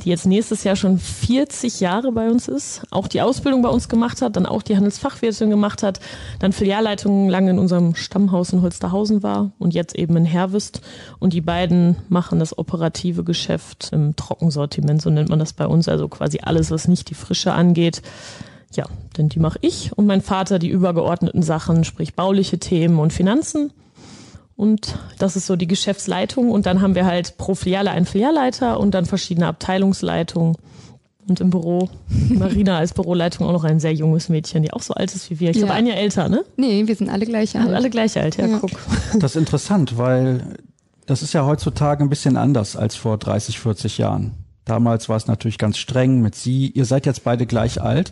die 0.03 0.09
jetzt 0.09 0.25
nächstes 0.25 0.63
Jahr 0.63 0.75
schon 0.75 0.97
40 0.97 1.79
Jahre 1.79 2.11
bei 2.11 2.29
uns 2.29 2.47
ist, 2.47 2.81
auch 2.91 3.07
die 3.07 3.21
Ausbildung 3.21 3.61
bei 3.61 3.69
uns 3.69 3.89
gemacht 3.89 4.21
hat, 4.21 4.35
dann 4.35 4.45
auch 4.45 4.63
die 4.63 4.75
Handelsfachwirtin 4.75 5.49
gemacht 5.49 5.83
hat, 5.83 5.99
dann 6.39 6.53
Filialleitung 6.53 7.29
lange 7.29 7.51
in 7.51 7.59
unserem 7.59 7.95
Stammhaus 7.95 8.53
in 8.53 8.61
Holsterhausen 8.61 9.23
war 9.23 9.51
und 9.59 9.73
jetzt 9.73 9.95
eben 9.95 10.15
in 10.17 10.25
Herwist. 10.25 10.81
Und 11.19 11.33
die 11.33 11.41
beiden 11.41 11.97
machen 12.09 12.39
das 12.39 12.57
operative 12.57 13.23
Geschäft 13.23 13.89
im 13.91 14.15
Trockensortiment, 14.15 15.01
so 15.01 15.09
nennt 15.09 15.29
man 15.29 15.39
das 15.39 15.53
bei 15.53 15.67
uns, 15.67 15.87
also 15.87 16.07
quasi 16.07 16.39
alles, 16.41 16.71
was 16.71 16.87
nicht 16.87 17.09
die 17.09 17.15
Frische 17.15 17.53
angeht. 17.53 18.01
Ja, 18.73 18.85
denn 19.17 19.29
die 19.29 19.39
mache 19.39 19.59
ich 19.61 19.91
und 19.97 20.05
mein 20.05 20.21
Vater 20.21 20.59
die 20.59 20.69
übergeordneten 20.69 21.41
Sachen, 21.41 21.83
sprich 21.83 22.13
bauliche 22.13 22.59
Themen 22.59 22.99
und 22.99 23.13
Finanzen. 23.13 23.71
Und 24.59 24.99
das 25.19 25.37
ist 25.37 25.47
so 25.47 25.55
die 25.55 25.67
Geschäftsleitung. 25.67 26.51
Und 26.51 26.65
dann 26.65 26.81
haben 26.81 26.93
wir 26.93 27.05
halt 27.05 27.37
pro 27.37 27.55
Filiale 27.55 27.91
einen 27.91 28.05
Filialleiter 28.05 28.77
und 28.77 28.91
dann 28.91 29.05
verschiedene 29.05 29.47
Abteilungsleitungen. 29.47 30.57
Und 31.29 31.39
im 31.39 31.49
Büro, 31.49 31.87
Marina 32.29 32.77
als 32.77 32.91
Büroleitung 32.91 33.47
auch 33.47 33.53
noch 33.53 33.63
ein 33.63 33.79
sehr 33.79 33.93
junges 33.93 34.27
Mädchen, 34.27 34.61
die 34.61 34.73
auch 34.73 34.81
so 34.81 34.93
alt 34.93 35.15
ist 35.15 35.29
wie 35.29 35.39
wir. 35.39 35.51
Ich 35.51 35.55
ja. 35.55 35.61
glaube, 35.61 35.75
ein 35.75 35.87
Jahr 35.87 35.95
älter, 35.95 36.27
ne? 36.27 36.43
Nee, 36.57 36.87
wir 36.87 36.95
sind 36.97 37.09
alle 37.09 37.25
gleich 37.25 37.57
alt. 37.57 37.69
Alle 37.69 37.89
gleich 37.89 38.19
alt, 38.19 38.35
ja, 38.35 38.47
ja, 38.47 38.57
guck. 38.59 38.71
Das 39.17 39.35
ist 39.35 39.39
interessant, 39.39 39.97
weil 39.97 40.57
das 41.05 41.23
ist 41.23 41.31
ja 41.31 41.45
heutzutage 41.45 42.03
ein 42.03 42.09
bisschen 42.09 42.35
anders 42.35 42.75
als 42.75 42.97
vor 42.97 43.17
30, 43.17 43.59
40 43.59 43.97
Jahren. 43.97 44.33
Damals 44.65 45.07
war 45.07 45.15
es 45.15 45.25
natürlich 45.25 45.57
ganz 45.57 45.77
streng 45.77 46.19
mit 46.19 46.35
Sie. 46.35 46.67
Ihr 46.67 46.83
seid 46.83 47.05
jetzt 47.05 47.23
beide 47.23 47.45
gleich 47.45 47.81
alt. 47.81 48.11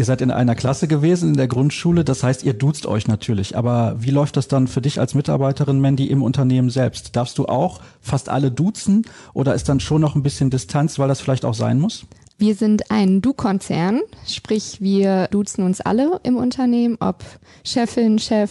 Ihr 0.00 0.06
seid 0.06 0.22
in 0.22 0.30
einer 0.30 0.54
Klasse 0.54 0.88
gewesen 0.88 1.28
in 1.28 1.36
der 1.36 1.46
Grundschule, 1.46 2.04
das 2.06 2.22
heißt, 2.22 2.42
ihr 2.42 2.54
duzt 2.54 2.86
euch 2.86 3.06
natürlich. 3.06 3.54
Aber 3.54 3.96
wie 3.98 4.08
läuft 4.08 4.38
das 4.38 4.48
dann 4.48 4.66
für 4.66 4.80
dich 4.80 4.98
als 4.98 5.12
Mitarbeiterin, 5.12 5.78
Mandy, 5.78 6.06
im 6.06 6.22
Unternehmen 6.22 6.70
selbst? 6.70 7.16
Darfst 7.16 7.36
du 7.36 7.44
auch 7.44 7.82
fast 8.00 8.30
alle 8.30 8.50
duzen 8.50 9.04
oder 9.34 9.54
ist 9.54 9.68
dann 9.68 9.78
schon 9.78 10.00
noch 10.00 10.14
ein 10.14 10.22
bisschen 10.22 10.48
Distanz, 10.48 10.98
weil 10.98 11.08
das 11.08 11.20
vielleicht 11.20 11.44
auch 11.44 11.52
sein 11.52 11.78
muss? 11.78 12.06
Wir 12.38 12.54
sind 12.54 12.90
ein 12.90 13.20
Du-Konzern, 13.20 14.00
sprich 14.26 14.80
wir 14.80 15.28
duzen 15.30 15.66
uns 15.66 15.82
alle 15.82 16.18
im 16.22 16.38
Unternehmen, 16.38 16.96
ob 16.98 17.22
Chefin, 17.62 18.18
Chef 18.18 18.50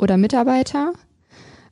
oder 0.00 0.16
Mitarbeiter. 0.16 0.94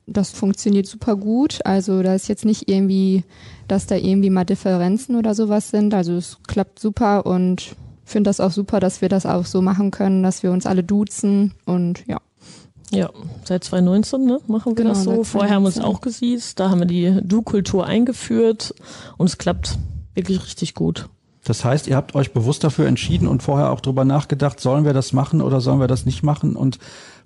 Das 0.07 0.31
funktioniert 0.31 0.87
super 0.87 1.17
gut. 1.17 1.59
Also 1.65 2.01
da 2.01 2.15
ist 2.15 2.29
jetzt 2.29 2.45
nicht 2.45 2.69
irgendwie, 2.69 3.25
dass 3.67 3.87
da 3.87 3.95
irgendwie 3.95 4.29
mal 4.29 4.45
Differenzen 4.45 5.17
oder 5.17 5.35
sowas 5.35 5.69
sind. 5.69 5.93
Also 5.93 6.13
es 6.13 6.37
klappt 6.47 6.79
super 6.79 7.25
und 7.25 7.75
finde 8.11 8.29
das 8.29 8.39
auch 8.39 8.51
super, 8.51 8.79
dass 8.79 9.01
wir 9.01 9.09
das 9.09 9.25
auch 9.25 9.45
so 9.45 9.61
machen 9.61 9.91
können, 9.91 10.23
dass 10.23 10.43
wir 10.43 10.51
uns 10.51 10.65
alle 10.65 10.83
duzen 10.83 11.53
und 11.65 12.05
ja. 12.07 12.19
Ja, 12.93 13.09
seit 13.45 13.63
2019 13.63 14.25
ne, 14.25 14.41
machen 14.47 14.71
wir 14.71 14.83
genau, 14.83 14.89
das 14.89 15.03
so. 15.03 15.23
Vorher 15.23 15.55
haben 15.55 15.63
wir 15.63 15.67
uns 15.67 15.79
auch 15.79 16.01
gesiezt, 16.01 16.59
da 16.59 16.69
haben 16.69 16.79
wir 16.79 16.85
die 16.85 17.19
Du-Kultur 17.23 17.85
eingeführt 17.85 18.75
und 19.17 19.27
es 19.27 19.37
klappt 19.37 19.77
wirklich 20.13 20.43
richtig 20.43 20.73
gut. 20.73 21.07
Das 21.43 21.65
heißt, 21.65 21.87
ihr 21.87 21.95
habt 21.95 22.13
euch 22.15 22.33
bewusst 22.33 22.63
dafür 22.63 22.87
entschieden 22.87 23.27
und 23.27 23.41
vorher 23.41 23.71
auch 23.71 23.79
drüber 23.79 24.05
nachgedacht, 24.05 24.59
sollen 24.59 24.85
wir 24.85 24.93
das 24.93 25.13
machen 25.13 25.41
oder 25.41 25.61
sollen 25.61 25.79
wir 25.79 25.87
das 25.87 26.05
nicht 26.05 26.21
machen? 26.21 26.55
Und 26.55 26.77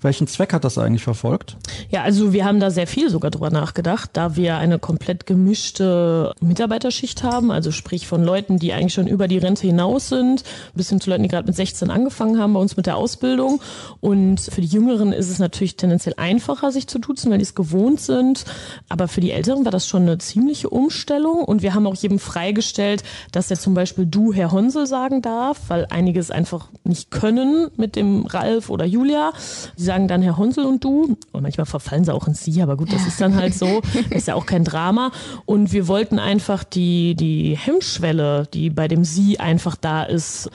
Welchen 0.05 0.27
Zweck 0.27 0.53
hat 0.53 0.63
das 0.63 0.77
eigentlich 0.77 1.03
verfolgt? 1.03 1.57
Ja, 1.89 2.03
also 2.03 2.31
wir 2.31 2.45
haben 2.45 2.59
da 2.59 2.69
sehr 2.69 2.85
viel 2.85 3.09
sogar 3.09 3.31
drüber 3.31 3.49
nachgedacht, 3.49 4.11
da 4.13 4.35
wir 4.35 4.57
eine 4.57 4.77
komplett 4.77 5.25
gemischte 5.25 6.31
Mitarbeiterschicht 6.39 7.23
haben, 7.23 7.49
also 7.49 7.71
sprich 7.71 8.05
von 8.05 8.23
Leuten, 8.23 8.59
die 8.59 8.71
eigentlich 8.71 8.93
schon 8.93 9.07
über 9.07 9.27
die 9.27 9.39
Rente 9.39 9.65
hinaus 9.65 10.09
sind, 10.09 10.43
bis 10.75 10.89
hin 10.89 11.01
zu 11.01 11.09
Leuten, 11.09 11.23
die 11.23 11.29
gerade 11.29 11.47
mit 11.47 11.55
16 11.55 11.89
angefangen 11.89 12.39
haben 12.39 12.53
bei 12.53 12.59
uns 12.59 12.77
mit 12.77 12.85
der 12.85 12.97
Ausbildung. 12.97 13.61
Und 13.99 14.41
für 14.41 14.61
die 14.61 14.67
Jüngeren 14.67 15.11
ist 15.11 15.31
es 15.31 15.39
natürlich 15.39 15.75
tendenziell 15.75 16.13
einfacher, 16.17 16.71
sich 16.71 16.85
zu 16.85 16.99
duzen, 16.99 17.31
weil 17.31 17.39
die 17.39 17.43
es 17.43 17.55
gewohnt 17.55 17.99
sind. 17.99 18.45
Aber 18.89 19.07
für 19.07 19.21
die 19.21 19.31
Älteren 19.31 19.65
war 19.65 19.71
das 19.71 19.87
schon 19.87 20.03
eine 20.03 20.19
ziemliche 20.19 20.69
Umstellung. 20.69 21.43
Und 21.43 21.63
wir 21.63 21.73
haben 21.73 21.87
auch 21.87 21.95
jedem 21.95 22.19
freigestellt, 22.19 23.03
dass 23.31 23.49
er 23.49 23.57
zum 23.57 23.73
Beispiel 23.73 24.05
du, 24.05 24.33
Herr 24.33 24.51
Honsel, 24.51 24.85
sagen 24.85 25.23
darf, 25.23 25.61
weil 25.67 25.87
einige 25.89 26.19
es 26.19 26.29
einfach 26.29 26.67
nicht 26.83 27.09
können 27.09 27.71
mit 27.75 27.95
dem 27.95 28.27
Ralf 28.27 28.69
oder 28.69 28.85
Julia. 28.85 29.33
Die 29.79 29.94
sagen 29.95 30.07
dann 30.09 30.21
Herr 30.21 30.37
Honsel 30.37 30.65
und 30.65 30.83
du. 30.83 31.17
Und 31.31 31.41
manchmal 31.41 31.65
verfallen 31.65 32.03
sie 32.03 32.13
auch 32.13 32.27
in 32.27 32.33
sie, 32.33 32.61
aber 32.61 32.75
gut, 32.75 32.91
das 32.91 33.07
ist 33.07 33.21
dann 33.21 33.35
halt 33.35 33.53
so. 33.53 33.81
Das 33.93 34.05
ist 34.11 34.27
ja 34.27 34.35
auch 34.35 34.45
kein 34.45 34.65
Drama. 34.65 35.11
Und 35.45 35.71
wir 35.71 35.87
wollten 35.87 36.19
einfach 36.19 36.65
die, 36.65 37.15
die 37.15 37.57
Hemmschwelle, 37.57 38.47
die 38.53 38.69
bei 38.69 38.89
dem 38.89 39.05
Sie 39.05 39.39
einfach 39.39 39.77
da 39.77 40.03
ist, 40.03 40.49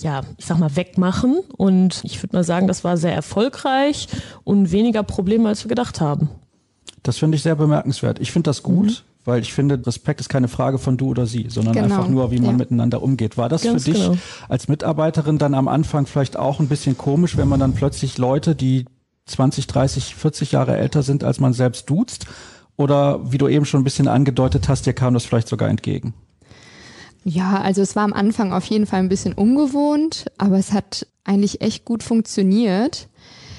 ja, 0.00 0.22
ich 0.38 0.46
sag 0.46 0.58
mal, 0.58 0.74
wegmachen. 0.76 1.40
Und 1.58 2.00
ich 2.04 2.22
würde 2.22 2.36
mal 2.36 2.44
sagen, 2.44 2.66
das 2.66 2.84
war 2.84 2.96
sehr 2.96 3.14
erfolgreich 3.14 4.08
und 4.44 4.72
weniger 4.72 5.02
Probleme, 5.02 5.48
als 5.48 5.62
wir 5.64 5.68
gedacht 5.68 6.00
haben. 6.00 6.30
Das 7.02 7.18
finde 7.18 7.36
ich 7.36 7.42
sehr 7.42 7.56
bemerkenswert. 7.56 8.18
Ich 8.18 8.32
finde 8.32 8.48
das 8.48 8.62
gut. 8.62 8.86
Mhm 8.86 9.15
weil 9.26 9.42
ich 9.42 9.52
finde, 9.52 9.80
Respekt 9.84 10.20
ist 10.20 10.28
keine 10.28 10.48
Frage 10.48 10.78
von 10.78 10.96
du 10.96 11.08
oder 11.08 11.26
sie, 11.26 11.46
sondern 11.48 11.74
genau. 11.74 11.86
einfach 11.86 12.08
nur, 12.08 12.30
wie 12.30 12.38
man 12.38 12.52
ja. 12.52 12.56
miteinander 12.56 13.02
umgeht. 13.02 13.36
War 13.36 13.48
das 13.48 13.62
Ganz 13.62 13.84
für 13.84 13.90
dich 13.90 14.02
genau. 14.02 14.18
als 14.48 14.68
Mitarbeiterin 14.68 15.38
dann 15.38 15.54
am 15.54 15.68
Anfang 15.68 16.06
vielleicht 16.06 16.36
auch 16.36 16.60
ein 16.60 16.68
bisschen 16.68 16.96
komisch, 16.96 17.36
wenn 17.36 17.48
man 17.48 17.60
dann 17.60 17.74
plötzlich 17.74 18.18
Leute, 18.18 18.54
die 18.54 18.86
20, 19.26 19.66
30, 19.66 20.14
40 20.14 20.52
Jahre 20.52 20.76
älter 20.76 21.02
sind, 21.02 21.24
als 21.24 21.40
man 21.40 21.52
selbst 21.52 21.90
duzt? 21.90 22.26
Oder 22.76 23.32
wie 23.32 23.38
du 23.38 23.48
eben 23.48 23.64
schon 23.64 23.80
ein 23.80 23.84
bisschen 23.84 24.08
angedeutet 24.08 24.68
hast, 24.68 24.86
dir 24.86 24.92
kam 24.92 25.14
das 25.14 25.24
vielleicht 25.24 25.48
sogar 25.48 25.68
entgegen? 25.68 26.14
Ja, 27.24 27.60
also 27.60 27.82
es 27.82 27.96
war 27.96 28.04
am 28.04 28.12
Anfang 28.12 28.52
auf 28.52 28.64
jeden 28.66 28.86
Fall 28.86 29.00
ein 29.00 29.08
bisschen 29.08 29.32
ungewohnt, 29.32 30.26
aber 30.38 30.58
es 30.58 30.72
hat 30.72 31.06
eigentlich 31.24 31.60
echt 31.60 31.84
gut 31.84 32.04
funktioniert, 32.04 33.08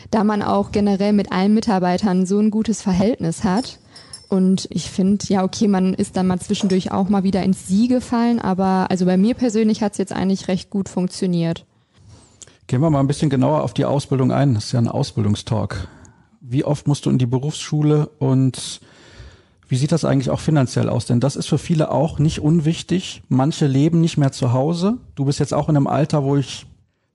da 0.09 0.23
man 0.23 0.41
auch 0.41 0.71
generell 0.71 1.11
mit 1.11 1.33
allen 1.33 1.53
Mitarbeitern 1.53 2.25
so 2.25 2.39
ein 2.39 2.49
gutes 2.49 2.81
Verhältnis 2.81 3.43
hat. 3.43 3.79
Und 4.29 4.67
ich 4.71 4.89
finde, 4.89 5.25
ja, 5.29 5.43
okay, 5.43 5.67
man 5.67 5.93
ist 5.93 6.17
dann 6.17 6.27
mal 6.27 6.39
zwischendurch 6.39 6.91
auch 6.91 7.09
mal 7.09 7.23
wieder 7.23 7.43
ins 7.43 7.67
Sie 7.67 7.87
gefallen, 7.87 8.39
aber 8.39 8.87
also 8.89 9.05
bei 9.05 9.17
mir 9.17 9.35
persönlich 9.35 9.81
hat 9.81 9.93
es 9.93 9.97
jetzt 9.97 10.13
eigentlich 10.13 10.47
recht 10.47 10.69
gut 10.69 10.89
funktioniert. 10.89 11.65
Gehen 12.67 12.81
wir 12.81 12.89
mal 12.89 12.99
ein 12.99 13.07
bisschen 13.07 13.29
genauer 13.29 13.63
auf 13.63 13.73
die 13.73 13.85
Ausbildung 13.85 14.31
ein. 14.33 14.55
Das 14.55 14.65
ist 14.65 14.71
ja 14.73 14.79
ein 14.79 14.89
Ausbildungstalk. 14.89 15.87
Wie 16.41 16.65
oft 16.65 16.87
musst 16.87 17.05
du 17.05 17.09
in 17.09 17.17
die 17.17 17.25
Berufsschule 17.25 18.07
und 18.19 18.81
wie 19.69 19.77
sieht 19.77 19.91
das 19.91 20.05
eigentlich 20.05 20.29
auch 20.29 20.39
finanziell 20.39 20.89
aus? 20.89 21.05
Denn 21.05 21.19
das 21.19 21.35
ist 21.35 21.47
für 21.47 21.57
viele 21.57 21.91
auch 21.91 22.19
nicht 22.19 22.39
unwichtig. 22.39 23.23
Manche 23.29 23.67
leben 23.67 24.01
nicht 24.01 24.17
mehr 24.17 24.31
zu 24.31 24.53
Hause. 24.53 24.97
Du 25.15 25.25
bist 25.25 25.39
jetzt 25.39 25.53
auch 25.53 25.69
in 25.69 25.77
einem 25.77 25.87
Alter, 25.87 26.23
wo 26.23 26.35
ich 26.37 26.65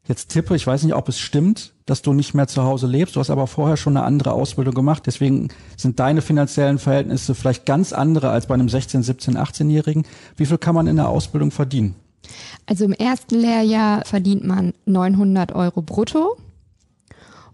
jetzt 0.08 0.28
tippe, 0.30 0.56
ich 0.56 0.66
weiß 0.66 0.82
nicht, 0.82 0.94
ob 0.94 1.08
es 1.08 1.18
stimmt, 1.18 1.74
dass 1.86 2.02
du 2.02 2.12
nicht 2.12 2.34
mehr 2.34 2.48
zu 2.48 2.64
Hause 2.64 2.86
lebst. 2.86 3.16
Du 3.16 3.20
hast 3.20 3.30
aber 3.30 3.46
vorher 3.46 3.76
schon 3.76 3.96
eine 3.96 4.04
andere 4.06 4.32
Ausbildung 4.32 4.74
gemacht. 4.74 5.04
Deswegen 5.06 5.48
sind 5.76 6.00
deine 6.00 6.22
finanziellen 6.22 6.78
Verhältnisse 6.78 7.34
vielleicht 7.34 7.66
ganz 7.66 7.92
andere 7.92 8.30
als 8.30 8.46
bei 8.46 8.54
einem 8.54 8.68
16, 8.68 9.02
17, 9.02 9.36
18-Jährigen. 9.36 10.04
Wie 10.36 10.46
viel 10.46 10.58
kann 10.58 10.74
man 10.74 10.86
in 10.86 10.96
der 10.96 11.08
Ausbildung 11.08 11.50
verdienen? 11.50 11.94
Also 12.66 12.84
im 12.84 12.92
ersten 12.92 13.36
Lehrjahr 13.36 14.04
verdient 14.04 14.44
man 14.44 14.74
900 14.86 15.52
Euro 15.52 15.82
brutto 15.82 16.36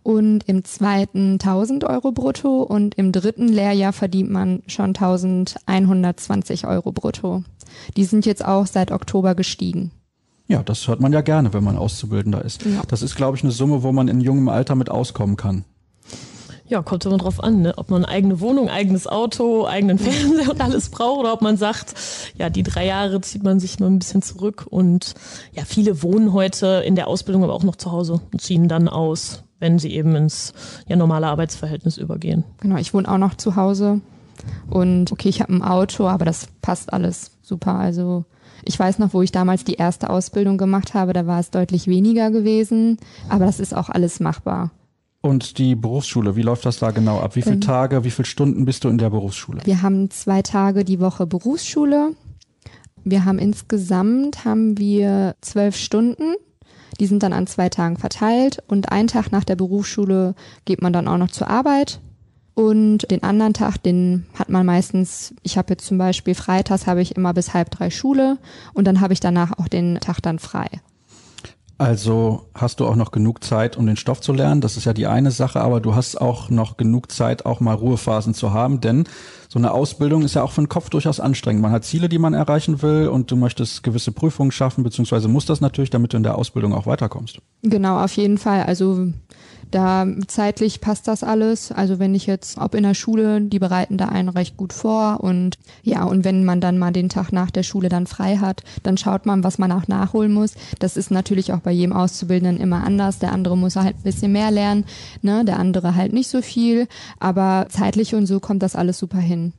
und 0.02 0.44
im 0.44 0.64
zweiten 0.64 1.32
1000 1.32 1.84
Euro 1.84 2.12
brutto 2.12 2.62
und 2.62 2.94
im 2.94 3.12
dritten 3.12 3.48
Lehrjahr 3.48 3.92
verdient 3.92 4.30
man 4.30 4.62
schon 4.66 4.94
1120 4.94 6.66
Euro 6.66 6.92
brutto. 6.92 7.44
Die 7.96 8.04
sind 8.04 8.26
jetzt 8.26 8.44
auch 8.44 8.66
seit 8.66 8.90
Oktober 8.90 9.34
gestiegen. 9.34 9.90
Ja, 10.48 10.62
das 10.62 10.88
hört 10.88 11.00
man 11.00 11.12
ja 11.12 11.20
gerne, 11.20 11.52
wenn 11.52 11.62
man 11.62 11.76
Auszubildender 11.76 12.44
ist. 12.44 12.64
Ja. 12.64 12.82
Das 12.88 13.02
ist, 13.02 13.14
glaube 13.14 13.36
ich, 13.36 13.44
eine 13.44 13.52
Summe, 13.52 13.82
wo 13.82 13.92
man 13.92 14.08
in 14.08 14.20
jungem 14.20 14.48
Alter 14.48 14.74
mit 14.74 14.90
auskommen 14.90 15.36
kann. 15.36 15.64
Ja, 16.66 16.82
kommt 16.82 17.06
immer 17.06 17.16
drauf 17.16 17.42
an, 17.42 17.62
ne? 17.62 17.74
ob 17.76 17.90
man 17.90 18.04
eine 18.04 18.12
eigene 18.12 18.40
Wohnung, 18.40 18.68
eigenes 18.68 19.06
Auto, 19.06 19.66
eigenen 19.66 19.98
Fernseher 19.98 20.50
und 20.50 20.60
alles 20.60 20.90
braucht 20.90 21.20
oder 21.20 21.32
ob 21.32 21.40
man 21.40 21.56
sagt, 21.56 21.94
ja, 22.36 22.50
die 22.50 22.62
drei 22.62 22.84
Jahre 22.84 23.20
zieht 23.22 23.42
man 23.42 23.58
sich 23.58 23.80
mal 23.80 23.86
ein 23.86 23.98
bisschen 23.98 24.20
zurück 24.20 24.66
und 24.68 25.14
ja, 25.52 25.64
viele 25.64 26.02
wohnen 26.02 26.34
heute 26.34 26.82
in 26.84 26.94
der 26.94 27.08
Ausbildung 27.08 27.42
aber 27.44 27.54
auch 27.54 27.64
noch 27.64 27.76
zu 27.76 27.90
Hause 27.90 28.20
und 28.32 28.40
ziehen 28.40 28.68
dann 28.68 28.88
aus 28.88 29.44
wenn 29.60 29.78
sie 29.78 29.92
eben 29.92 30.14
ins 30.14 30.52
ja, 30.86 30.96
normale 30.96 31.26
Arbeitsverhältnis 31.26 31.98
übergehen. 31.98 32.44
Genau, 32.60 32.76
ich 32.76 32.94
wohne 32.94 33.10
auch 33.10 33.18
noch 33.18 33.34
zu 33.34 33.56
Hause 33.56 34.00
und 34.70 35.10
okay, 35.12 35.28
ich 35.28 35.40
habe 35.40 35.52
ein 35.52 35.62
Auto, 35.62 36.06
aber 36.06 36.24
das 36.24 36.48
passt 36.62 36.92
alles 36.92 37.32
super. 37.42 37.74
Also 37.74 38.24
ich 38.68 38.78
weiß 38.78 38.98
noch, 38.98 39.14
wo 39.14 39.22
ich 39.22 39.32
damals 39.32 39.64
die 39.64 39.74
erste 39.74 40.10
Ausbildung 40.10 40.58
gemacht 40.58 40.94
habe, 40.94 41.12
da 41.12 41.26
war 41.26 41.40
es 41.40 41.50
deutlich 41.50 41.86
weniger 41.86 42.30
gewesen, 42.30 42.98
aber 43.28 43.46
das 43.46 43.60
ist 43.60 43.74
auch 43.74 43.88
alles 43.88 44.20
machbar. 44.20 44.70
Und 45.20 45.58
die 45.58 45.74
Berufsschule, 45.74 46.36
wie 46.36 46.42
läuft 46.42 46.64
das 46.64 46.78
da 46.78 46.92
genau 46.92 47.18
ab? 47.18 47.34
Wie 47.34 47.42
viele 47.42 47.56
ähm, 47.56 47.60
Tage, 47.60 48.04
wie 48.04 48.10
viele 48.10 48.26
Stunden 48.26 48.64
bist 48.64 48.84
du 48.84 48.88
in 48.88 48.98
der 48.98 49.10
Berufsschule? 49.10 49.62
Wir 49.64 49.82
haben 49.82 50.10
zwei 50.10 50.42
Tage 50.42 50.84
die 50.84 51.00
Woche 51.00 51.26
Berufsschule. 51.26 52.12
Wir 53.02 53.24
haben 53.24 53.38
insgesamt 53.38 54.44
haben 54.44 54.78
wir 54.78 55.34
zwölf 55.40 55.76
Stunden 55.76 56.34
die 57.00 57.06
sind 57.06 57.22
dann 57.22 57.32
an 57.32 57.46
zwei 57.46 57.68
Tagen 57.68 57.96
verteilt 57.96 58.62
und 58.66 58.90
einen 58.90 59.08
Tag 59.08 59.30
nach 59.30 59.44
der 59.44 59.56
Berufsschule 59.56 60.34
geht 60.64 60.82
man 60.82 60.92
dann 60.92 61.06
auch 61.08 61.18
noch 61.18 61.30
zur 61.30 61.48
Arbeit. 61.48 62.00
Und 62.58 63.08
den 63.12 63.22
anderen 63.22 63.54
Tag, 63.54 63.80
den 63.84 64.26
hat 64.34 64.48
man 64.48 64.66
meistens, 64.66 65.32
ich 65.44 65.56
habe 65.56 65.74
jetzt 65.74 65.86
zum 65.86 65.96
Beispiel 65.96 66.34
freitags 66.34 66.88
habe 66.88 67.00
ich 67.00 67.14
immer 67.14 67.32
bis 67.32 67.54
halb 67.54 67.70
drei 67.70 67.88
Schule 67.88 68.36
und 68.74 68.84
dann 68.84 69.00
habe 69.00 69.12
ich 69.12 69.20
danach 69.20 69.56
auch 69.60 69.68
den 69.68 70.00
Tag 70.00 70.20
dann 70.20 70.40
frei. 70.40 70.66
Also 71.80 72.46
hast 72.56 72.80
du 72.80 72.86
auch 72.88 72.96
noch 72.96 73.12
genug 73.12 73.44
Zeit, 73.44 73.76
um 73.76 73.86
den 73.86 73.96
Stoff 73.96 74.20
zu 74.20 74.32
lernen. 74.32 74.60
Das 74.60 74.76
ist 74.76 74.86
ja 74.86 74.92
die 74.92 75.06
eine 75.06 75.30
Sache, 75.30 75.60
aber 75.60 75.80
du 75.80 75.94
hast 75.94 76.20
auch 76.20 76.50
noch 76.50 76.76
genug 76.76 77.12
Zeit, 77.12 77.46
auch 77.46 77.60
mal 77.60 77.74
Ruhephasen 77.74 78.34
zu 78.34 78.52
haben, 78.52 78.80
denn 78.80 79.04
so 79.48 79.60
eine 79.60 79.70
Ausbildung 79.70 80.22
ist 80.22 80.34
ja 80.34 80.42
auch 80.42 80.50
für 80.50 80.60
den 80.60 80.68
Kopf 80.68 80.90
durchaus 80.90 81.20
anstrengend. 81.20 81.62
Man 81.62 81.70
hat 81.70 81.84
Ziele, 81.84 82.08
die 82.08 82.18
man 82.18 82.34
erreichen 82.34 82.82
will 82.82 83.06
und 83.06 83.30
du 83.30 83.36
möchtest 83.36 83.84
gewisse 83.84 84.10
Prüfungen 84.10 84.50
schaffen, 84.50 84.82
beziehungsweise 84.82 85.28
musst 85.28 85.48
das 85.48 85.60
natürlich, 85.60 85.90
damit 85.90 86.12
du 86.12 86.16
in 86.16 86.24
der 86.24 86.36
Ausbildung 86.36 86.74
auch 86.74 86.86
weiterkommst. 86.86 87.38
Genau, 87.62 88.02
auf 88.02 88.16
jeden 88.16 88.36
Fall. 88.36 88.64
Also 88.64 89.12
da 89.70 90.06
zeitlich 90.26 90.80
passt 90.80 91.08
das 91.08 91.22
alles. 91.22 91.72
Also 91.72 91.98
wenn 91.98 92.14
ich 92.14 92.26
jetzt, 92.26 92.58
ob 92.58 92.74
in 92.74 92.82
der 92.82 92.94
Schule, 92.94 93.40
die 93.40 93.58
bereiten 93.58 93.98
da 93.98 94.06
einen 94.06 94.28
recht 94.28 94.56
gut 94.56 94.72
vor 94.72 95.20
und 95.20 95.58
ja, 95.82 96.04
und 96.04 96.24
wenn 96.24 96.44
man 96.44 96.60
dann 96.60 96.78
mal 96.78 96.92
den 96.92 97.08
Tag 97.08 97.32
nach 97.32 97.50
der 97.50 97.62
Schule 97.62 97.88
dann 97.88 98.06
frei 98.06 98.36
hat, 98.36 98.62
dann 98.82 98.96
schaut 98.96 99.26
man, 99.26 99.44
was 99.44 99.58
man 99.58 99.72
auch 99.72 99.88
nachholen 99.88 100.32
muss. 100.32 100.54
Das 100.78 100.96
ist 100.96 101.10
natürlich 101.10 101.52
auch 101.52 101.60
bei 101.60 101.72
jedem 101.72 101.92
Auszubildenden 101.92 102.58
immer 102.58 102.84
anders. 102.84 103.18
Der 103.18 103.32
andere 103.32 103.56
muss 103.56 103.76
halt 103.76 103.96
ein 103.96 104.02
bisschen 104.02 104.32
mehr 104.32 104.50
lernen, 104.50 104.84
ne? 105.22 105.44
der 105.44 105.58
andere 105.58 105.94
halt 105.94 106.12
nicht 106.12 106.28
so 106.28 106.42
viel, 106.42 106.88
aber 107.20 107.66
zeitlich 107.70 108.14
und 108.14 108.26
so 108.26 108.40
kommt 108.40 108.62
das 108.62 108.76
alles 108.76 108.98
super 108.98 109.18
hin. 109.18 109.52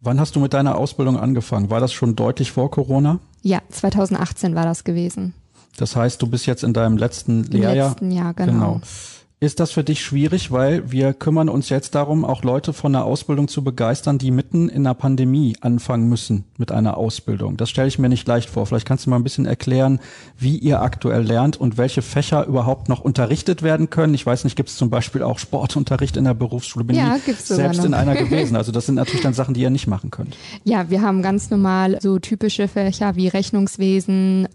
Wann 0.00 0.20
hast 0.20 0.36
du 0.36 0.40
mit 0.40 0.52
deiner 0.52 0.76
Ausbildung 0.76 1.18
angefangen? 1.18 1.70
War 1.70 1.80
das 1.80 1.92
schon 1.92 2.16
deutlich 2.16 2.52
vor 2.52 2.70
Corona? 2.70 3.18
Ja, 3.42 3.60
2018 3.70 4.54
war 4.54 4.64
das 4.64 4.84
gewesen. 4.84 5.34
Das 5.76 5.96
heißt, 5.96 6.20
du 6.20 6.26
bist 6.26 6.46
jetzt 6.46 6.64
in 6.64 6.72
deinem 6.72 6.96
letzten 6.96 7.44
Lehrjahr. 7.44 7.72
Im 7.72 7.92
letzten 7.92 8.10
Jahr, 8.12 8.34
genau. 8.34 8.52
genau. 8.52 8.80
Ist 9.38 9.60
das 9.60 9.70
für 9.70 9.84
dich 9.84 10.02
schwierig, 10.02 10.50
weil 10.50 10.90
wir 10.90 11.12
kümmern 11.12 11.50
uns 11.50 11.68
jetzt 11.68 11.94
darum, 11.94 12.24
auch 12.24 12.42
Leute 12.42 12.72
von 12.72 12.94
der 12.94 13.04
Ausbildung 13.04 13.48
zu 13.48 13.62
begeistern, 13.62 14.16
die 14.16 14.30
mitten 14.30 14.70
in 14.70 14.82
der 14.84 14.94
Pandemie 14.94 15.58
anfangen 15.60 16.08
müssen 16.08 16.44
mit 16.56 16.72
einer 16.72 16.96
Ausbildung? 16.96 17.58
Das 17.58 17.68
stelle 17.68 17.88
ich 17.88 17.98
mir 17.98 18.08
nicht 18.08 18.26
leicht 18.26 18.48
vor. 18.48 18.64
Vielleicht 18.64 18.86
kannst 18.86 19.04
du 19.04 19.10
mal 19.10 19.16
ein 19.16 19.24
bisschen 19.24 19.44
erklären, 19.44 20.00
wie 20.38 20.56
ihr 20.56 20.80
aktuell 20.80 21.20
lernt 21.20 21.60
und 21.60 21.76
welche 21.76 22.00
Fächer 22.00 22.46
überhaupt 22.46 22.88
noch 22.88 23.02
unterrichtet 23.02 23.62
werden 23.62 23.90
können. 23.90 24.14
Ich 24.14 24.24
weiß 24.24 24.44
nicht, 24.44 24.56
gibt 24.56 24.70
es 24.70 24.76
zum 24.76 24.88
Beispiel 24.88 25.22
auch 25.22 25.38
Sportunterricht 25.38 26.16
in 26.16 26.24
der 26.24 26.32
Berufsschule? 26.32 26.86
Bin 26.86 26.96
ja, 26.96 27.18
gibt's 27.18 27.48
selbst 27.48 27.84
in 27.84 27.92
einer 27.92 28.14
gewesen. 28.14 28.56
Also 28.66 28.72
das 28.72 28.86
sind 28.86 28.94
natürlich 28.94 29.20
dann 29.20 29.34
Sachen, 29.34 29.52
die 29.52 29.60
ihr 29.60 29.68
nicht 29.68 29.86
machen 29.86 30.10
könnt. 30.10 30.34
Ja, 30.64 30.88
wir 30.88 31.02
haben 31.02 31.20
ganz 31.20 31.50
normal 31.50 31.98
so 32.00 32.18
typische 32.18 32.68
Fächer 32.68 33.16
wie 33.16 33.28
Rechnungswesen, 33.28 34.48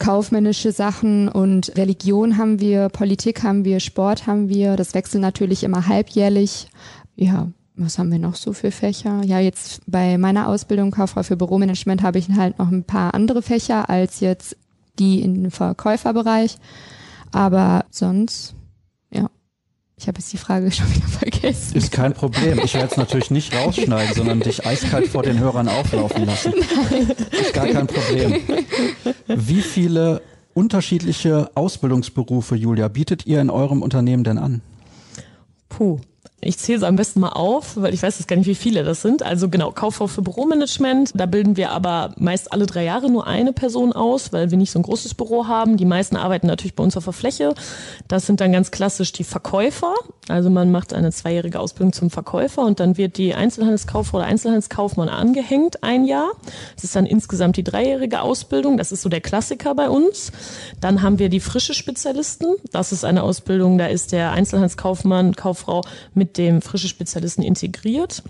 kaufmännische 0.00 0.72
Sachen 0.72 1.28
und 1.28 1.76
Religion 1.76 2.36
haben 2.38 2.58
wir, 2.58 2.88
Politik 2.88 3.44
haben 3.44 3.64
wir, 3.64 3.78
Sport 3.78 4.26
haben 4.26 4.48
wir. 4.48 4.74
Das 4.74 4.94
wechselt 4.94 5.22
natürlich 5.22 5.62
immer 5.62 5.86
halbjährlich. 5.86 6.66
Ja, 7.14 7.48
was 7.76 7.98
haben 7.98 8.10
wir 8.10 8.18
noch 8.18 8.34
so 8.34 8.52
für 8.52 8.72
Fächer? 8.72 9.22
Ja, 9.24 9.38
jetzt 9.38 9.82
bei 9.86 10.18
meiner 10.18 10.48
Ausbildung 10.48 10.90
Kauffrau 10.90 11.22
für 11.22 11.36
Büromanagement 11.36 12.02
habe 12.02 12.18
ich 12.18 12.28
halt 12.30 12.58
noch 12.58 12.70
ein 12.70 12.82
paar 12.82 13.14
andere 13.14 13.42
Fächer 13.42 13.88
als 13.88 14.20
jetzt 14.20 14.56
die 14.98 15.22
im 15.22 15.50
Verkäuferbereich. 15.50 16.56
Aber 17.30 17.84
sonst 17.90 18.54
ich 20.00 20.08
habe 20.08 20.18
jetzt 20.18 20.32
die 20.32 20.38
Frage 20.38 20.72
schon 20.72 20.92
wieder 20.94 21.06
vergessen. 21.06 21.76
Ist 21.76 21.92
kein 21.92 22.14
Problem. 22.14 22.58
Ich 22.64 22.74
werde 22.74 22.88
es 22.90 22.96
natürlich 22.96 23.30
nicht 23.30 23.54
rausschneiden, 23.54 24.14
sondern 24.14 24.40
dich 24.40 24.66
eiskalt 24.66 25.08
vor 25.08 25.22
den 25.22 25.38
Hörern 25.38 25.68
auflaufen 25.68 26.24
lassen. 26.24 26.54
Nein. 26.90 27.10
Ist 27.30 27.52
gar 27.52 27.66
kein 27.66 27.86
Problem. 27.86 28.40
Wie 29.26 29.60
viele 29.60 30.22
unterschiedliche 30.54 31.50
Ausbildungsberufe, 31.54 32.56
Julia, 32.56 32.88
bietet 32.88 33.26
ihr 33.26 33.40
in 33.40 33.50
eurem 33.50 33.82
Unternehmen 33.82 34.24
denn 34.24 34.38
an? 34.38 34.62
Puh, 35.68 36.00
ich 36.42 36.58
zähle 36.58 36.78
es 36.78 36.84
am 36.84 36.96
besten 36.96 37.20
mal 37.20 37.30
auf, 37.30 37.76
weil 37.76 37.92
ich 37.92 38.02
weiß 38.02 38.18
jetzt 38.18 38.26
gar 38.26 38.36
nicht, 38.36 38.46
wie 38.46 38.54
viele 38.54 38.82
das 38.82 39.02
sind. 39.02 39.22
Also 39.22 39.50
genau, 39.50 39.72
Kauffrau 39.72 40.06
für 40.06 40.22
Büromanagement. 40.22 41.12
Da 41.14 41.26
bilden 41.26 41.56
wir 41.58 41.70
aber 41.70 42.14
meist 42.16 42.52
alle 42.52 42.64
drei 42.64 42.84
Jahre 42.84 43.10
nur 43.10 43.26
eine 43.26 43.52
Person 43.52 43.92
aus, 43.92 44.32
weil 44.32 44.50
wir 44.50 44.56
nicht 44.56 44.70
so 44.70 44.78
ein 44.78 44.82
großes 44.82 45.14
Büro 45.14 45.48
haben. 45.48 45.76
Die 45.76 45.84
meisten 45.84 46.16
arbeiten 46.16 46.46
natürlich 46.46 46.74
bei 46.74 46.82
uns 46.82 46.96
auf 46.96 47.04
der 47.04 47.12
Fläche. 47.12 47.54
Das 48.08 48.24
sind 48.24 48.40
dann 48.40 48.52
ganz 48.52 48.70
klassisch 48.70 49.12
die 49.12 49.24
Verkäufer. 49.24 49.92
Also 50.28 50.48
man 50.48 50.70
macht 50.70 50.94
eine 50.94 51.12
zweijährige 51.12 51.60
Ausbildung 51.60 51.92
zum 51.92 52.08
Verkäufer 52.08 52.62
und 52.62 52.80
dann 52.80 52.96
wird 52.96 53.18
die 53.18 53.34
Einzelhandelskauffrau 53.34 54.18
oder 54.18 54.26
Einzelhandelskaufmann 54.26 55.08
angehängt 55.08 55.82
ein 55.82 56.06
Jahr. 56.06 56.30
Das 56.74 56.84
ist 56.84 56.96
dann 56.96 57.04
insgesamt 57.04 57.58
die 57.58 57.64
dreijährige 57.64 58.22
Ausbildung. 58.22 58.78
Das 58.78 58.92
ist 58.92 59.02
so 59.02 59.10
der 59.10 59.20
Klassiker 59.20 59.74
bei 59.74 59.90
uns. 59.90 60.32
Dann 60.80 61.02
haben 61.02 61.18
wir 61.18 61.28
die 61.28 61.40
frische 61.40 61.74
Spezialisten. 61.74 62.46
Das 62.72 62.92
ist 62.92 63.04
eine 63.04 63.24
Ausbildung, 63.24 63.76
da 63.76 63.86
ist 63.86 64.12
der 64.12 64.30
Einzelhandelskaufmann, 64.32 65.34
Kauffrau 65.34 65.82
mit 66.14 66.29
mit 66.30 66.38
dem 66.38 66.62
frische 66.62 66.86
Spezialisten 66.88 67.42
integriert. 67.42 68.22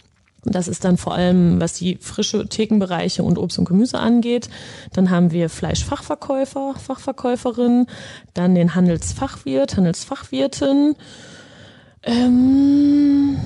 Das 0.45 0.69
ist 0.69 0.85
dann 0.87 0.97
vor 0.97 1.15
allem, 1.15 1.61
was 1.61 1.75
die 1.75 1.99
frische 2.01 2.49
Thekenbereiche 2.49 3.23
und 3.23 3.37
Obst 3.37 3.59
und 3.59 3.67
Gemüse 3.67 3.99
angeht. 3.99 4.49
Dann 4.95 5.11
haben 5.11 5.33
wir 5.33 5.51
Fleischfachverkäufer, 5.51 6.75
Fachverkäuferin, 6.79 7.87
dann 8.33 8.55
den 8.55 8.75
Handelsfachwirt, 8.75 9.77
Handelsfachwirtin. 9.77 10.97
Ähm, 12.05 13.37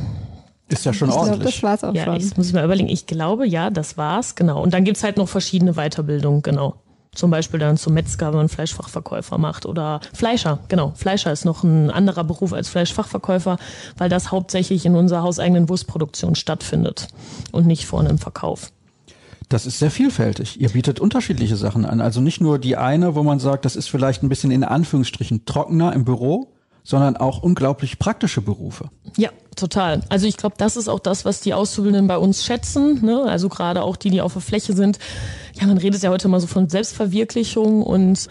ist 0.69 0.85
ja 0.85 0.93
schon 0.93 1.09
ich 1.09 1.15
ordentlich. 1.17 1.41
Glaub, 1.41 1.53
das 1.53 1.63
war's 1.65 1.85
auch 1.85 1.95
ja, 1.97 2.05
schon. 2.05 2.17
Ich 2.17 2.37
muss 2.37 2.47
ich 2.47 2.53
mal 2.53 2.65
überlegen. 2.65 2.89
Ich 2.89 3.09
glaube, 3.09 3.45
ja, 3.45 3.71
das 3.71 3.97
war's, 3.97 4.37
genau. 4.37 4.63
Und 4.63 4.73
dann 4.73 4.85
gibt's 4.85 5.03
halt 5.03 5.17
noch 5.17 5.29
verschiedene 5.29 5.73
Weiterbildungen, 5.73 6.43
genau. 6.43 6.77
Zum 7.15 7.31
Beispiel 7.31 7.61
dann 7.61 7.77
zum 7.77 7.95
Metzger, 7.95 8.29
wenn 8.29 8.39
man 8.39 8.49
Fleischfachverkäufer 8.49 9.39
macht 9.39 9.67
oder 9.67 10.01
Fleischer, 10.13 10.59
genau. 10.69 10.93
Fleischer 10.97 11.33
ist 11.33 11.45
noch 11.45 11.63
ein 11.63 11.91
anderer 11.91 12.25
Beruf 12.25 12.53
als 12.53 12.69
Fleischfachverkäufer, 12.69 13.59
weil 13.97 14.09
das 14.09 14.31
hauptsächlich 14.31 14.87
in 14.87 14.97
unserer 14.97 15.23
hauseigenen 15.23 15.69
Wurstproduktion 15.69 16.35
stattfindet 16.35 17.09
und 17.53 17.67
nicht 17.67 17.87
vorne 17.87 18.09
im 18.09 18.19
Verkauf. 18.19 18.73
Das 19.49 19.67
ist 19.67 19.79
sehr 19.79 19.91
vielfältig. 19.91 20.61
Ihr 20.61 20.71
bietet 20.71 21.01
unterschiedliche 21.01 21.57
Sachen 21.57 21.85
an. 21.85 22.01
Also 22.01 22.21
nicht 22.21 22.41
nur 22.41 22.59
die 22.59 22.77
eine, 22.77 23.15
wo 23.15 23.23
man 23.23 23.39
sagt, 23.39 23.65
das 23.65 23.77
ist 23.77 23.89
vielleicht 23.89 24.23
ein 24.23 24.29
bisschen 24.29 24.51
in 24.51 24.65
Anführungsstrichen 24.65 25.45
trockener 25.45 25.93
im 25.93 26.05
Büro, 26.05 26.54
sondern 26.85 27.17
auch 27.17 27.43
unglaublich 27.43 27.99
praktische 27.99 28.43
Berufe. 28.43 28.91
Ja, 29.17 29.31
total. 29.57 30.03
Also 30.11 30.27
ich 30.27 30.37
glaube, 30.37 30.57
das 30.59 30.77
ist 30.77 30.89
auch 30.89 31.01
das, 31.01 31.25
was 31.25 31.41
die 31.41 31.55
Auszubildenden 31.55 32.07
bei 32.07 32.19
uns 32.19 32.45
schätzen. 32.45 33.05
Ne? 33.05 33.23
Also 33.23 33.49
gerade 33.49 33.83
auch 33.83 33.97
die, 33.97 34.11
die 34.11 34.21
auf 34.21 34.35
der 34.35 34.43
Fläche 34.43 34.75
sind. 34.75 34.99
Ja, 35.59 35.67
man 35.67 35.79
redet 35.79 36.03
ja 36.03 36.11
heute 36.11 36.29
mal 36.29 36.41
so 36.41 36.47
von 36.47 36.69
Selbstverwirklichung 36.69 37.83
und 37.83 38.29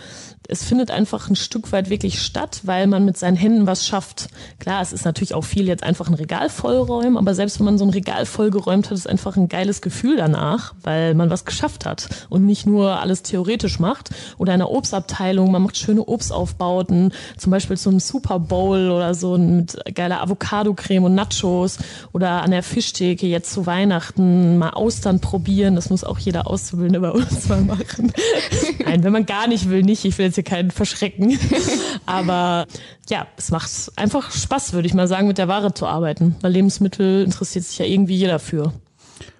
es 0.48 0.64
findet 0.64 0.92
einfach 0.92 1.30
ein 1.30 1.36
Stück 1.36 1.72
weit 1.72 1.90
wirklich 1.90 2.22
statt, 2.22 2.62
weil 2.64 2.88
man 2.88 3.06
mit 3.06 3.18
seinen 3.18 3.38
Händen 3.38 3.66
was 3.66 3.88
schafft. 3.88 4.28
Klar, 4.60 4.82
es 4.82 4.92
ist 4.92 5.06
natürlich 5.06 5.34
auch 5.34 5.44
viel 5.44 5.68
jetzt 5.68 5.84
einfach 5.84 6.08
ein 6.08 6.14
Regal 6.14 6.50
vollräumen, 6.50 7.18
aber 7.18 7.34
selbst 7.34 7.60
wenn 7.60 7.66
man 7.66 7.78
so 7.78 7.86
ein 7.86 7.92
Regal 7.92 8.26
vollgeräumt 8.26 8.90
hat, 8.90 8.98
ist 8.98 9.08
einfach 9.08 9.38
ein 9.38 9.48
geiles 9.48 9.82
Gefühl 9.82 10.18
danach, 10.18 10.74
weil 10.84 11.14
man 11.14 11.30
was 11.30 11.46
geschafft 11.46 11.86
hat 11.86 12.10
und 12.30 12.46
nicht 12.46 12.66
nur 12.66 13.00
alles 13.00 13.24
theoretisch 13.24 13.80
macht. 13.80 14.10
Oder 14.38 14.54
in 14.54 14.60
der 14.60 14.70
Obstabteilung, 14.70 15.52
man 15.52 15.64
macht 15.64 15.78
schöne 15.78 16.08
Obstaufbauten, 16.08 17.14
zum 17.38 17.52
Beispiel 17.52 17.78
zum 17.78 18.00
Super 18.00 18.40
Bowl 18.40 18.92
oder 18.92 19.14
so 19.14 19.38
mit 19.38 19.78
geiler 19.96 20.22
Avocado-Creme 20.22 21.06
und 21.06 21.16
Nachos 21.16 21.78
oder 22.12 22.44
an 22.44 22.52
der 22.52 22.64
Fischtheke 22.64 23.28
jetzt 23.28 23.54
zu 23.54 23.66
Weihnachten 23.66 24.58
mal 24.58 24.72
Austern 24.72 25.22
probieren. 25.22 25.76
Das 25.76 25.90
muss 25.90 26.04
auch 26.04 26.20
jeder 26.20 26.48
Auszubildende 26.48 27.00
bei 27.00 27.12
uns 27.12 27.48
mal 27.48 27.62
machen. 27.62 28.12
Nein, 28.86 29.04
wenn 29.04 29.14
man 29.14 29.26
gar 29.26 29.48
nicht 29.48 29.70
will, 29.70 29.84
nicht. 29.84 30.04
Ich 30.04 30.18
will 30.18 30.33
jetzt 30.34 30.36
hier 30.36 30.44
keinen 30.44 30.72
verschrecken. 30.72 31.38
Aber 32.06 32.66
ja, 33.10 33.28
es 33.38 33.52
macht 33.52 33.70
einfach 33.96 34.32
Spaß, 34.32 34.74
würde 34.74 34.88
ich 34.88 34.94
mal 34.94 35.08
sagen, 35.08 35.28
mit 35.28 35.38
der 35.38 35.48
Ware 35.48 35.74
zu 35.74 35.86
arbeiten. 35.86 36.36
Weil 36.42 36.52
Lebensmittel 36.52 37.24
interessiert 37.24 37.66
sich 37.66 37.78
ja 37.78 37.86
irgendwie 37.86 38.16
jeder 38.16 38.40
für. 38.40 38.74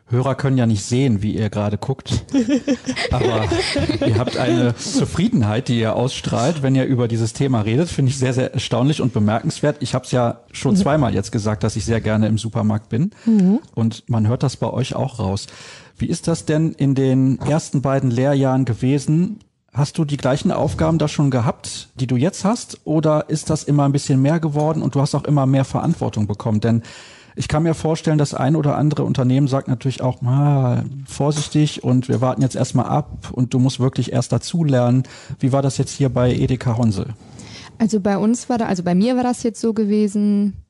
Hörer 0.10 0.36
können 0.36 0.58
ja 0.58 0.68
nicht 0.68 0.84
sehen, 0.84 1.24
wie 1.24 1.34
ihr 1.34 1.50
gerade 1.50 1.78
guckt. 1.78 2.26
Aber 3.12 3.46
ihr 4.06 4.18
habt 4.20 4.38
eine 4.38 4.76
Zufriedenheit, 4.76 5.70
die 5.70 5.80
ihr 5.80 5.96
ausstrahlt, 5.96 6.62
wenn 6.62 6.76
ihr 6.76 6.86
über 6.86 7.08
dieses 7.08 7.34
Thema 7.34 7.62
redet. 7.62 7.90
Finde 7.90 8.12
ich 8.12 8.20
sehr, 8.20 8.34
sehr 8.34 8.54
erstaunlich 8.54 9.02
und 9.02 9.12
bemerkenswert. 9.14 9.78
Ich 9.80 9.96
habe 9.96 10.06
es 10.06 10.12
ja 10.12 10.42
schon 10.52 10.76
zweimal 10.76 11.16
jetzt 11.16 11.32
gesagt, 11.32 11.64
dass 11.64 11.76
ich 11.76 11.86
sehr 11.86 12.00
gerne 12.00 12.28
im 12.28 12.38
Supermarkt 12.38 12.90
bin. 12.90 13.12
Mhm. 13.26 13.60
Und 13.74 14.04
man 14.08 14.28
hört 14.28 14.44
das 14.44 14.58
bei 14.58 14.70
euch 14.70 14.94
auch 14.94 15.18
raus. 15.18 15.48
Wie 15.98 16.08
ist 16.08 16.28
das 16.28 16.46
denn 16.46 16.74
in 16.74 16.94
den 16.94 17.40
ersten 17.40 17.82
beiden 17.82 18.12
Lehrjahren 18.12 18.66
gewesen? 18.66 19.40
Hast 19.74 19.98
du 19.98 20.06
die 20.06 20.18
gleichen 20.18 20.52
Aufgaben 20.52 21.00
da 21.00 21.08
schon 21.08 21.32
gehabt, 21.32 21.90
die 21.96 22.06
du 22.06 22.16
jetzt 22.16 22.46
hast? 22.46 22.82
Oder 22.84 23.32
ist 23.32 23.50
das 23.50 23.64
immer 23.64 23.86
ein 23.86 23.92
bisschen 23.92 24.22
mehr 24.22 24.40
geworden 24.40 24.84
und 24.84 24.94
du 24.94 25.02
hast 25.02 25.16
auch 25.16 25.24
immer 25.24 25.48
mehr 25.48 25.66
Verantwortung 25.66 26.28
bekommen? 26.28 26.60
Denn 26.60 26.84
ich 27.36 27.48
kann 27.48 27.64
mir 27.64 27.74
vorstellen, 27.74 28.20
das 28.20 28.36
ein 28.36 28.56
oder 28.56 28.78
andere 28.78 29.04
Unternehmen 29.04 29.48
sagt 29.48 29.68
natürlich 29.68 30.04
auch, 30.04 30.22
mal 30.22 30.86
vorsichtig 31.08 31.84
und 31.84 32.08
wir 32.08 32.22
warten 32.22 32.44
jetzt 32.44 32.56
erstmal 32.56 32.86
ab 32.86 33.32
und 33.32 33.56
du 33.56 33.58
musst 33.58 33.80
wirklich 33.80 34.14
erst 34.14 34.32
dazulernen. 34.32 35.04
Wie 35.40 35.52
war 35.52 35.64
das 35.64 35.80
jetzt 35.80 35.98
hier 35.98 36.10
bei 36.10 36.32
Edeka 36.32 36.78
Honsel? 36.78 37.08
Also 37.80 38.00
bei 38.00 38.20
uns 38.20 38.50
war 38.50 38.60
da, 38.60 38.68
also 38.68 38.84
bei 38.84 38.94
mir 38.94 39.16
war 39.16 39.24
das 39.24 39.42
jetzt 39.42 39.60
so 39.60 39.74
gewesen, 39.74 40.63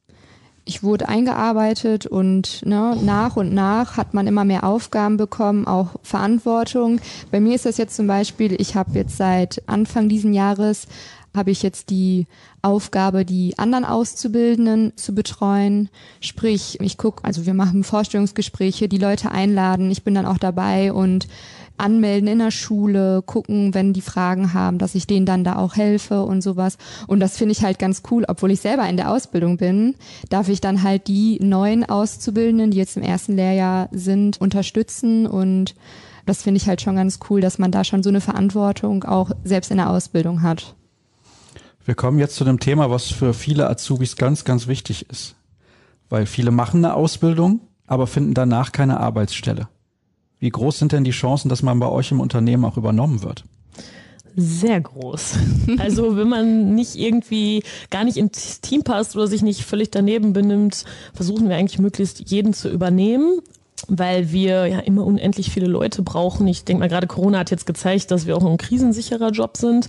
ich 0.66 0.84
wurde 0.84 1.10
eingearbeitet 1.10 2.06
und 2.06 2.66
ne, 2.66 2.98
nach 3.02 3.36
und 3.36 3.54
nach 3.54 3.98
hat 3.98 4.14
man 4.14 4.28
immer 4.28 4.46
mehr 4.46 4.64
Aufgaben 4.64 5.18
bekommen, 5.18 5.68
auch 5.68 5.96
Verantwortung. 6.04 7.02
Bei 7.32 7.40
mir 7.40 7.56
ist 7.56 7.66
das 7.66 7.78
jetzt 7.78 7.96
zum 7.96 8.08
Beispiel, 8.08 8.60
ich 8.60 8.76
habe 8.76 8.92
jetzt 8.94 9.18
seit 9.18 9.62
Anfang 9.68 10.08
diesen 10.08 10.34
Jahres 10.34 10.88
habe 11.36 11.52
ich 11.52 11.64
jetzt 11.64 11.90
die 11.90 12.28
Aufgabe, 12.62 13.26
die 13.26 13.58
anderen 13.58 13.86
Auszubildenden 13.86 14.94
zu 14.96 15.16
betreuen. 15.16 15.90
Sprich, 16.22 16.80
ich 16.82 16.98
gucke, 16.98 17.24
also 17.24 17.46
wir 17.46 17.54
machen 17.54 17.84
Vorstellungsgespräche, 17.84 18.88
die 18.88 18.98
Leute 18.98 19.32
einladen, 19.32 19.90
ich 19.92 20.04
bin 20.04 20.14
dann 20.14 20.26
auch 20.26 20.38
dabei 20.38 20.94
und 20.94 21.28
anmelden 21.78 22.28
in 22.28 22.40
der 22.40 22.52
Schule, 22.52 23.24
gucken, 23.26 23.74
wenn 23.74 23.94
die 23.94 24.02
Fragen 24.02 24.54
haben, 24.54 24.78
dass 24.78 24.96
ich 24.96 25.08
denen 25.08 25.26
dann 25.26 25.44
da 25.44 25.56
auch 25.58 25.76
helfe 25.76 26.24
und 26.24 26.42
sowas. 26.42 26.78
Und 27.08 27.20
das 27.20 27.38
finde 27.38 27.54
ich 27.54 27.64
halt 27.64 27.80
ganz 27.80 28.04
cool, 28.12 28.26
obwohl 28.28 28.52
ich 28.52 28.62
selber 28.62 28.88
in 28.88 28.98
der 28.98 29.12
Ausbildung 29.12 29.58
bin, 29.58 29.96
darf 30.30 30.50
ich 30.50 30.62
dann 30.62 30.84
halt 30.84 31.08
die 31.08 31.40
neuen 31.42 31.84
Auszubildenden, 31.84 32.72
die 32.72 32.78
jetzt 32.78 32.96
im 32.96 33.04
ersten 33.04 33.36
Lehrjahr 33.36 33.90
sind, 33.92 34.40
unterstützen 34.40 35.26
und 35.26 35.76
das 36.26 36.42
finde 36.42 36.58
ich 36.58 36.68
halt 36.68 36.82
schon 36.82 36.96
ganz 36.96 37.20
cool, 37.30 37.42
dass 37.42 37.60
man 37.60 37.72
da 37.72 37.84
schon 37.84 38.04
so 38.04 38.10
eine 38.10 38.22
Verantwortung 38.22 39.04
auch 39.04 39.32
selbst 39.44 39.72
in 39.72 39.78
der 39.78 39.90
Ausbildung 39.90 40.42
hat. 40.42 40.76
Wir 41.86 41.96
kommen 41.96 42.18
jetzt 42.18 42.36
zu 42.36 42.46
dem 42.46 42.60
Thema, 42.60 42.90
was 42.90 43.12
für 43.12 43.34
viele 43.34 43.70
Azubis 43.70 44.16
ganz, 44.16 44.46
ganz 44.46 44.68
wichtig 44.68 45.10
ist. 45.10 45.36
Weil 46.10 46.26
viele 46.26 46.52
machen 46.52 46.84
eine 46.84 46.94
Ausbildung, 46.94 47.62
aber 47.88 48.08
finden 48.08 48.34
danach 48.34 48.72
keine 48.72 49.00
Arbeitsstelle. 49.00 49.68
Wie 50.40 50.50
groß 50.50 50.80
sind 50.80 50.92
denn 50.92 51.04
die 51.04 51.12
Chancen, 51.12 51.50
dass 51.50 51.62
man 51.62 51.80
bei 51.80 51.90
euch 51.90 52.12
im 52.12 52.22
Unternehmen 52.22 52.64
auch 52.66 52.78
übernommen 52.78 53.22
wird? 53.24 53.44
Sehr 54.36 54.82
groß. 54.82 55.34
Also 55.78 56.18
wenn 56.18 56.28
man 56.28 56.76
nicht 56.76 56.96
irgendwie 56.96 57.64
gar 57.90 58.04
nicht 58.04 58.18
ins 58.18 58.62
Team 58.62 58.84
passt 58.84 59.16
oder 59.16 59.28
sich 59.28 59.42
nicht 59.42 59.64
völlig 59.64 59.92
daneben 59.92 60.34
benimmt, 60.34 60.84
versuchen 61.14 61.48
wir 61.48 61.56
eigentlich 61.56 61.80
möglichst 61.80 62.30
jeden 62.30 62.54
zu 62.54 62.70
übernehmen 62.70 63.40
weil 63.88 64.32
wir 64.32 64.68
ja 64.68 64.80
immer 64.80 65.06
unendlich 65.06 65.52
viele 65.52 65.68
Leute 65.68 66.02
brauchen. 66.02 66.48
Ich 66.48 66.64
denke 66.64 66.82
mal, 66.82 66.90
gerade 66.90 67.08
Corona 67.08 67.40
hat 67.40 67.52
jetzt 67.52 67.66
gezeigt, 67.66 68.12
dass 68.12 68.26
wir 68.26 68.38
auch 68.38 68.46
ein 68.46 68.58
krisensicherer 68.58 69.32
Job 69.32 69.58
sind. 69.58 69.88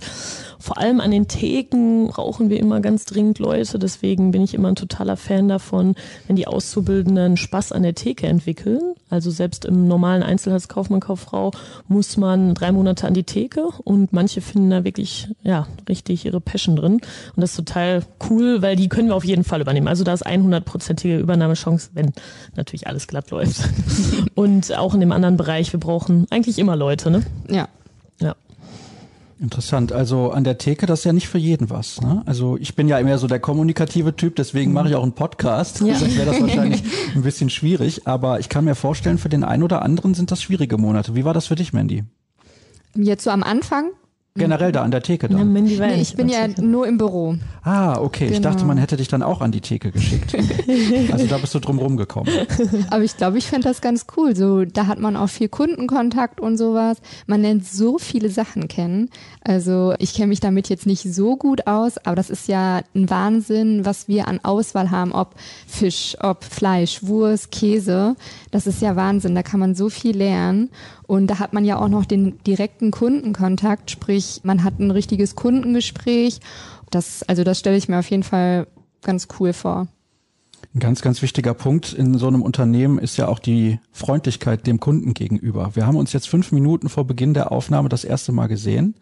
Vor 0.59 0.77
allem 0.77 0.99
an 0.99 1.11
den 1.11 1.27
Theken 1.27 2.07
brauchen 2.07 2.49
wir 2.49 2.59
immer 2.59 2.81
ganz 2.81 3.05
dringend 3.05 3.39
Leute. 3.39 3.79
Deswegen 3.79 4.31
bin 4.31 4.43
ich 4.43 4.53
immer 4.53 4.69
ein 4.69 4.75
totaler 4.75 5.17
Fan 5.17 5.47
davon, 5.47 5.95
wenn 6.27 6.35
die 6.35 6.47
Auszubildenden 6.47 7.37
Spaß 7.37 7.71
an 7.71 7.83
der 7.83 7.95
Theke 7.95 8.27
entwickeln. 8.27 8.95
Also 9.09 9.29
selbst 9.31 9.65
im 9.65 9.87
normalen 9.87 10.23
Einzelhandelskaufmann, 10.23 10.99
Kauffrau 10.99 11.51
muss 11.87 12.17
man 12.17 12.55
drei 12.55 12.71
Monate 12.71 13.07
an 13.07 13.13
die 13.13 13.23
Theke 13.23 13.67
und 13.83 14.11
manche 14.13 14.41
finden 14.41 14.71
da 14.71 14.83
wirklich, 14.83 15.29
ja, 15.43 15.67
richtig 15.87 16.25
ihre 16.25 16.41
Passion 16.41 16.75
drin. 16.75 16.93
Und 16.93 17.01
das 17.37 17.51
ist 17.51 17.57
total 17.57 18.03
cool, 18.29 18.61
weil 18.61 18.75
die 18.75 18.89
können 18.89 19.09
wir 19.09 19.15
auf 19.15 19.25
jeden 19.25 19.43
Fall 19.43 19.61
übernehmen. 19.61 19.87
Also 19.87 20.03
da 20.03 20.13
ist 20.13 20.25
100-prozentige 20.25 21.19
Übernahmechance, 21.19 21.91
wenn 21.93 22.13
natürlich 22.55 22.87
alles 22.87 23.07
glatt 23.07 23.29
läuft. 23.31 23.61
und 24.35 24.75
auch 24.77 24.93
in 24.93 24.99
dem 24.99 25.11
anderen 25.11 25.37
Bereich, 25.37 25.71
wir 25.73 25.79
brauchen 25.79 26.27
eigentlich 26.29 26.59
immer 26.59 26.75
Leute, 26.75 27.11
ne? 27.11 27.23
Ja. 27.49 27.67
Ja. 28.19 28.35
Interessant. 29.39 29.91
Also 29.91 30.31
an 30.31 30.43
der 30.43 30.57
Theke, 30.57 30.85
das 30.85 30.99
ist 30.99 31.05
ja 31.05 31.13
nicht 31.13 31.27
für 31.27 31.37
jeden 31.37 31.69
was. 31.69 32.01
Ne? 32.01 32.23
Also 32.25 32.57
ich 32.57 32.75
bin 32.75 32.87
ja 32.87 32.97
immer 32.99 33.17
so 33.17 33.27
der 33.27 33.39
kommunikative 33.39 34.15
Typ, 34.15 34.35
deswegen 34.35 34.71
mache 34.71 34.89
ich 34.89 34.95
auch 34.95 35.03
einen 35.03 35.13
Podcast. 35.13 35.81
Ja. 35.81 35.95
Sonst 35.95 36.17
wäre 36.17 36.31
das 36.31 36.41
wahrscheinlich 36.41 36.83
ein 37.15 37.21
bisschen 37.21 37.49
schwierig. 37.49 38.07
Aber 38.07 38.39
ich 38.39 38.49
kann 38.49 38.65
mir 38.65 38.75
vorstellen, 38.75 39.17
für 39.17 39.29
den 39.29 39.43
einen 39.43 39.63
oder 39.63 39.81
anderen 39.81 40.13
sind 40.13 40.31
das 40.31 40.41
schwierige 40.41 40.77
Monate. 40.77 41.15
Wie 41.15 41.25
war 41.25 41.33
das 41.33 41.47
für 41.47 41.55
dich, 41.55 41.73
Mandy? 41.73 42.03
Jetzt 42.95 43.25
so 43.25 43.29
am 43.29 43.43
Anfang 43.43 43.91
Generell 44.37 44.73
da 44.73 44.81
an 44.83 44.91
der 44.91 45.01
Theke 45.01 45.29
dann. 45.29 45.37
War 45.55 45.61
Nee, 45.61 46.01
ich 46.01 46.13
bin 46.17 46.27
ja 46.27 46.45
Theke. 46.45 46.61
nur 46.61 46.85
im 46.85 46.97
Büro. 46.97 47.35
Ah, 47.63 47.97
okay. 48.01 48.25
Ich 48.25 48.33
Genau. 48.33 48.49
dachte, 48.49 48.65
man 48.65 48.77
hätte 48.77 48.97
dich 48.97 49.07
dann 49.07 49.23
auch 49.23 49.39
an 49.39 49.53
die 49.53 49.61
Theke 49.61 49.91
geschickt. 49.93 50.35
also 51.13 51.25
da 51.27 51.37
bist 51.37 51.55
du 51.55 51.59
drum 51.59 51.79
rumgekommen. 51.79 52.29
Aber 52.89 53.01
ich 53.01 53.15
glaube, 53.15 53.37
ich 53.37 53.47
fände 53.47 53.69
das 53.69 53.79
ganz 53.79 54.05
cool. 54.17 54.35
So, 54.35 54.65
da 54.65 54.87
hat 54.87 54.99
man 54.99 55.15
auch 55.15 55.29
viel 55.29 55.47
Kundenkontakt 55.47 56.41
und 56.41 56.57
sowas. 56.57 56.97
Man 57.27 57.43
lernt 57.43 57.65
so 57.65 57.97
viele 57.97 58.29
Sachen 58.29 58.67
kennen. 58.67 59.09
Also 59.39 59.93
ich 59.99 60.13
kenne 60.13 60.27
mich 60.27 60.41
damit 60.41 60.67
jetzt 60.67 60.85
nicht 60.85 61.03
so 61.03 61.37
gut 61.37 61.65
aus, 61.65 61.97
aber 61.99 62.17
das 62.17 62.29
ist 62.29 62.49
ja 62.49 62.81
ein 62.93 63.09
Wahnsinn, 63.09 63.85
was 63.85 64.09
wir 64.09 64.27
an 64.27 64.41
Auswahl 64.43 64.91
haben, 64.91 65.13
ob 65.13 65.35
Fisch, 65.65 66.17
ob 66.19 66.43
Fleisch, 66.43 67.03
Wurst, 67.03 67.51
Käse. 67.51 68.17
Das 68.51 68.67
ist 68.67 68.81
ja 68.81 68.97
Wahnsinn. 68.97 69.33
Da 69.33 69.43
kann 69.43 69.61
man 69.61 69.75
so 69.75 69.87
viel 69.89 70.17
lernen. 70.17 70.71
Und 71.07 71.27
da 71.27 71.39
hat 71.39 71.53
man 71.53 71.65
ja 71.65 71.79
auch 71.79 71.87
noch 71.87 72.05
den 72.05 72.39
direkten 72.45 72.91
Kundenkontakt, 72.91 73.91
sprich, 73.91 74.41
man 74.43 74.63
hat 74.63 74.79
ein 74.79 74.91
richtiges 74.91 75.35
Kundengespräch. 75.35 76.39
Das, 76.89 77.23
also 77.23 77.43
das 77.43 77.59
stelle 77.59 77.77
ich 77.77 77.87
mir 77.87 77.99
auf 77.99 78.09
jeden 78.09 78.23
Fall 78.23 78.67
ganz 79.03 79.27
cool 79.39 79.53
vor. 79.53 79.87
Ein 80.73 80.79
ganz, 80.79 81.01
ganz 81.01 81.21
wichtiger 81.21 81.53
Punkt 81.53 81.93
in 81.93 82.17
so 82.17 82.27
einem 82.27 82.41
Unternehmen 82.41 82.97
ist 82.97 83.17
ja 83.17 83.27
auch 83.27 83.39
die 83.39 83.79
Freundlichkeit 83.91 84.65
dem 84.67 84.79
Kunden 84.79 85.13
gegenüber. 85.13 85.71
Wir 85.75 85.85
haben 85.85 85.95
uns 85.95 86.11
jetzt 86.11 86.27
fünf 86.27 86.51
Minuten 86.51 86.89
vor 86.89 87.05
Beginn 87.05 87.33
der 87.33 87.51
Aufnahme 87.51 87.87
das 87.87 88.03
erste 88.03 88.31
Mal 88.31 88.47
gesehen 88.47 88.95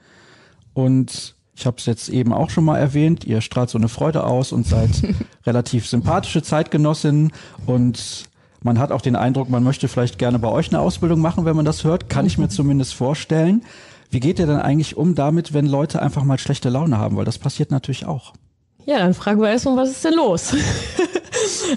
und 0.73 1.35
ich 1.55 1.65
habe 1.65 1.77
es 1.77 1.85
jetzt 1.85 2.09
eben 2.09 2.33
auch 2.33 2.49
schon 2.49 2.65
mal 2.65 2.77
erwähnt, 2.77 3.25
ihr 3.25 3.41
strahlt 3.41 3.69
so 3.69 3.77
eine 3.77 3.87
Freude 3.87 4.23
aus 4.23 4.51
und 4.51 4.67
seid 4.67 4.89
relativ 5.45 5.87
sympathische 5.87 6.41
Zeitgenossinnen 6.41 7.31
und 7.65 8.25
man 8.63 8.79
hat 8.79 8.91
auch 8.91 9.01
den 9.01 9.15
Eindruck, 9.15 9.49
man 9.49 9.63
möchte 9.63 9.87
vielleicht 9.87 10.17
gerne 10.17 10.39
bei 10.39 10.47
euch 10.47 10.69
eine 10.69 10.79
Ausbildung 10.79 11.19
machen, 11.19 11.45
wenn 11.45 11.55
man 11.55 11.65
das 11.65 11.83
hört, 11.83 12.09
kann 12.09 12.25
ich 12.25 12.37
mir 12.37 12.49
zumindest 12.49 12.93
vorstellen. 12.93 13.63
Wie 14.09 14.19
geht 14.19 14.39
ihr 14.39 14.47
denn 14.47 14.59
eigentlich 14.59 14.95
um 14.95 15.15
damit, 15.15 15.53
wenn 15.53 15.65
Leute 15.65 16.01
einfach 16.01 16.23
mal 16.23 16.37
schlechte 16.37 16.69
Laune 16.69 16.97
haben? 16.97 17.17
Weil 17.17 17.25
das 17.25 17.39
passiert 17.39 17.71
natürlich 17.71 18.05
auch. 18.05 18.33
Ja, 18.85 18.99
dann 18.99 19.13
fragen 19.13 19.41
wir 19.41 19.49
erstmal, 19.49 19.77
was 19.77 19.91
ist 19.91 20.05
denn 20.05 20.15
los? 20.15 20.55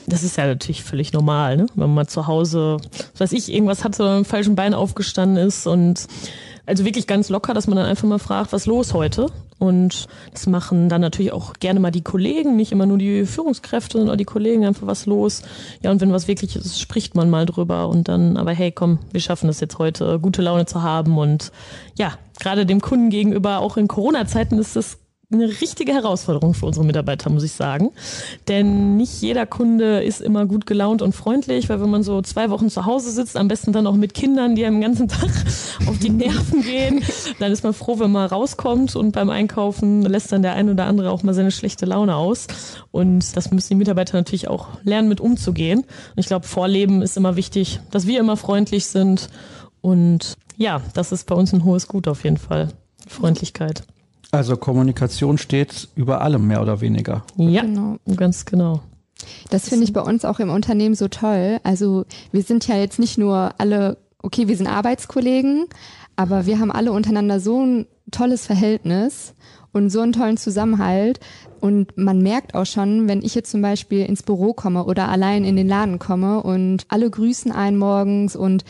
Das 0.07 0.22
ist 0.22 0.37
ja 0.37 0.46
natürlich 0.46 0.85
völlig 0.85 1.12
normal, 1.12 1.57
ne? 1.57 1.66
wenn 1.75 1.92
man 1.92 2.07
zu 2.07 2.27
Hause, 2.27 2.77
was 3.12 3.20
weiß 3.20 3.33
ich, 3.33 3.53
irgendwas 3.53 3.85
hatte 3.85 4.05
mit 4.05 4.12
dem 4.18 4.25
falschen 4.25 4.55
Bein 4.55 4.75
aufgestanden 4.75 5.44
ist 5.44 5.66
und 5.66 6.07
also 6.66 6.85
wirklich 6.85 7.07
ganz 7.07 7.31
locker, 7.31 7.55
dass 7.55 7.66
man 7.66 7.77
dann 7.77 7.87
einfach 7.87 8.07
mal 8.07 8.18
fragt, 8.18 8.53
was 8.53 8.66
los 8.66 8.92
heute? 8.94 9.27
Und 9.58 10.06
das 10.32 10.46
machen 10.46 10.88
dann 10.88 11.00
natürlich 11.00 11.32
auch 11.32 11.54
gerne 11.54 11.80
mal 11.80 11.90
die 11.90 12.02
Kollegen, 12.02 12.56
nicht 12.56 12.72
immer 12.72 12.84
nur 12.84 12.98
die 12.98 13.24
Führungskräfte, 13.24 13.98
sondern 13.98 14.14
auch 14.14 14.18
die 14.18 14.24
Kollegen 14.24 14.66
einfach 14.66 14.86
was 14.86 15.06
los. 15.06 15.42
Ja, 15.82 15.90
und 15.90 16.00
wenn 16.00 16.12
was 16.12 16.28
wirklich 16.28 16.56
ist, 16.56 16.78
spricht 16.78 17.14
man 17.14 17.30
mal 17.30 17.46
drüber 17.46 17.88
und 17.88 18.08
dann, 18.08 18.36
aber 18.36 18.52
hey, 18.52 18.70
komm, 18.70 18.98
wir 19.12 19.20
schaffen 19.20 19.48
es 19.48 19.60
jetzt 19.60 19.78
heute, 19.78 20.18
gute 20.20 20.42
Laune 20.42 20.66
zu 20.66 20.82
haben 20.82 21.16
und 21.16 21.52
ja, 21.96 22.12
gerade 22.38 22.66
dem 22.66 22.80
Kunden 22.80 23.08
gegenüber, 23.08 23.60
auch 23.60 23.78
in 23.78 23.88
Corona-Zeiten 23.88 24.58
ist 24.58 24.76
das 24.76 24.98
eine 25.32 25.48
richtige 25.48 25.92
Herausforderung 25.92 26.54
für 26.54 26.66
unsere 26.66 26.86
Mitarbeiter, 26.86 27.30
muss 27.30 27.42
ich 27.42 27.52
sagen. 27.52 27.90
Denn 28.46 28.96
nicht 28.96 29.20
jeder 29.20 29.44
Kunde 29.44 30.02
ist 30.04 30.20
immer 30.20 30.46
gut 30.46 30.66
gelaunt 30.66 31.02
und 31.02 31.14
freundlich, 31.14 31.68
weil 31.68 31.80
wenn 31.80 31.90
man 31.90 32.04
so 32.04 32.22
zwei 32.22 32.48
Wochen 32.50 32.70
zu 32.70 32.86
Hause 32.86 33.10
sitzt, 33.10 33.36
am 33.36 33.48
besten 33.48 33.72
dann 33.72 33.88
auch 33.88 33.96
mit 33.96 34.14
Kindern, 34.14 34.54
die 34.54 34.64
einem 34.64 34.76
den 34.76 34.82
ganzen 34.82 35.08
Tag 35.08 35.30
auf 35.86 35.98
die 35.98 36.10
Nerven 36.10 36.62
gehen, 36.62 37.02
dann 37.40 37.50
ist 37.50 37.64
man 37.64 37.74
froh, 37.74 37.98
wenn 37.98 38.12
man 38.12 38.28
rauskommt 38.28 38.94
und 38.94 39.12
beim 39.12 39.30
Einkaufen 39.30 40.02
lässt 40.02 40.30
dann 40.30 40.42
der 40.42 40.54
ein 40.54 40.70
oder 40.70 40.86
andere 40.86 41.10
auch 41.10 41.24
mal 41.24 41.34
seine 41.34 41.50
schlechte 41.50 41.86
Laune 41.86 42.14
aus. 42.14 42.46
Und 42.92 43.36
das 43.36 43.50
müssen 43.50 43.70
die 43.70 43.74
Mitarbeiter 43.74 44.16
natürlich 44.16 44.46
auch 44.46 44.68
lernen, 44.84 45.08
mit 45.08 45.20
umzugehen. 45.20 45.80
Und 45.80 46.18
ich 46.18 46.26
glaube, 46.26 46.46
Vorleben 46.46 47.02
ist 47.02 47.16
immer 47.16 47.34
wichtig, 47.34 47.80
dass 47.90 48.06
wir 48.06 48.20
immer 48.20 48.36
freundlich 48.36 48.86
sind. 48.86 49.28
Und 49.80 50.36
ja, 50.56 50.82
das 50.94 51.10
ist 51.10 51.26
bei 51.26 51.34
uns 51.34 51.52
ein 51.52 51.64
hohes 51.64 51.88
Gut 51.88 52.06
auf 52.06 52.22
jeden 52.22 52.38
Fall. 52.38 52.68
Freundlichkeit. 53.08 53.82
Also 54.37 54.57
Kommunikation 54.57 55.38
steht 55.38 55.88
über 55.96 56.20
allem 56.20 56.46
mehr 56.46 56.61
oder 56.62 56.81
weniger. 56.81 57.25
Ja, 57.37 57.62
Genau. 57.62 57.96
ganz 58.16 58.44
genau. 58.44 58.81
Das 59.51 59.68
finde 59.68 59.85
ich 59.85 59.92
bei 59.92 60.03
uns 60.03 60.25
auch 60.27 60.40
im 60.40 60.51
Unternehmen 60.51 60.94
so 60.94 61.09
toll. 61.09 61.59
Also 61.64 62.05
wir 62.33 62.42
sind 62.42 62.68
ja 62.68 62.77
jetzt 62.77 62.99
nicht 62.99 63.16
nur 63.16 63.55
alle, 63.59 63.96
okay, 64.22 64.46
wir 64.46 64.57
sind 64.57 64.66
Arbeitskollegen, 64.66 65.64
aber 66.16 66.44
wir 66.46 66.59
haben 66.59 66.70
alle 66.70 66.92
untereinander 66.92 67.40
so 67.40 67.64
ein 67.64 67.87
tolles 68.11 68.46
Verhältnis 68.46 69.35
und 69.72 69.88
so 69.90 70.01
einen 70.01 70.12
tollen 70.12 70.37
Zusammenhalt. 70.37 71.18
Und 71.61 71.96
man 71.96 72.20
merkt 72.20 72.55
auch 72.55 72.66
schon, 72.66 73.09
wenn 73.09 73.22
ich 73.22 73.35
jetzt 73.35 73.51
zum 73.51 73.62
Beispiel 73.62 74.05
ins 74.05 74.22
Büro 74.22 74.53
komme 74.53 74.85
oder 74.85 75.09
allein 75.09 75.44
in 75.44 75.57
den 75.57 75.68
Laden 75.68 75.99
komme 75.99 76.42
und 76.42 76.85
alle 76.88 77.11
grüßen 77.11 77.53
einen 77.53 77.79
morgens 77.79 78.37
und 78.37 78.64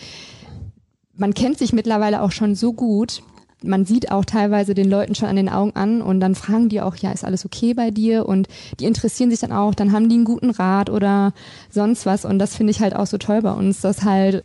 man 1.17 1.35
kennt 1.35 1.59
sich 1.59 1.73
mittlerweile 1.73 2.23
auch 2.23 2.31
schon 2.31 2.55
so 2.55 2.73
gut. 2.73 3.23
Man 3.63 3.87
sieht 3.87 4.11
auch 4.11 4.25
teilweise 4.25 4.75
den 4.75 4.91
Leuten 4.91 5.15
schon 5.15 5.29
an 5.29 5.37
den 5.37 5.49
Augen 5.49 5.75
an 5.75 6.03
und 6.03 6.21
dann 6.21 6.35
fragen 6.35 6.69
die 6.69 6.81
auch, 6.81 6.97
ja, 6.97 7.11
ist 7.11 7.25
alles 7.25 7.47
okay 7.47 7.75
bei 7.75 7.91
dir? 7.91 8.27
Und 8.27 8.49
die 8.81 8.85
interessieren 8.85 9.31
sich 9.31 9.41
dann 9.41 9.53
auch, 9.53 9.75
dann 9.75 9.93
haben 9.93 10.09
die 10.09 10.17
einen 10.17 10.25
guten 10.25 10.51
Rat 10.51 10.91
oder 10.91 11.33
sonst 11.71 12.05
was. 12.07 12.25
Und 12.25 12.39
das 12.39 12.55
finde 12.55 12.73
ich 12.73 12.81
halt 12.81 12.95
auch 12.95 13.07
so 13.07 13.19
toll 13.19 13.41
bei 13.43 13.53
uns, 13.53 13.81
dass 13.81 14.05
halt 14.05 14.45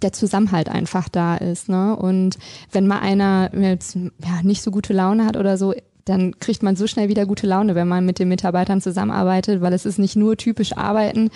der 0.00 0.12
Zusammenhalt 0.12 0.68
einfach 0.68 1.08
da 1.08 1.36
ist. 1.36 1.68
Ne? 1.68 1.96
Und 1.96 2.38
wenn 2.70 2.86
mal 2.86 3.00
einer 3.00 3.50
jetzt 3.54 3.96
ja, 3.96 4.42
nicht 4.42 4.62
so 4.62 4.70
gute 4.70 4.92
Laune 4.92 5.26
hat 5.26 5.36
oder 5.36 5.58
so, 5.58 5.74
dann 6.04 6.38
kriegt 6.38 6.62
man 6.62 6.76
so 6.76 6.86
schnell 6.86 7.08
wieder 7.08 7.26
gute 7.26 7.46
Laune, 7.46 7.74
wenn 7.74 7.88
man 7.88 8.04
mit 8.04 8.18
den 8.18 8.28
Mitarbeitern 8.28 8.80
zusammenarbeitet, 8.80 9.60
weil 9.60 9.72
es 9.72 9.86
ist 9.86 9.98
nicht 9.98 10.16
nur 10.16 10.36
typisch 10.36 10.76
Arbeiten, 10.76 11.30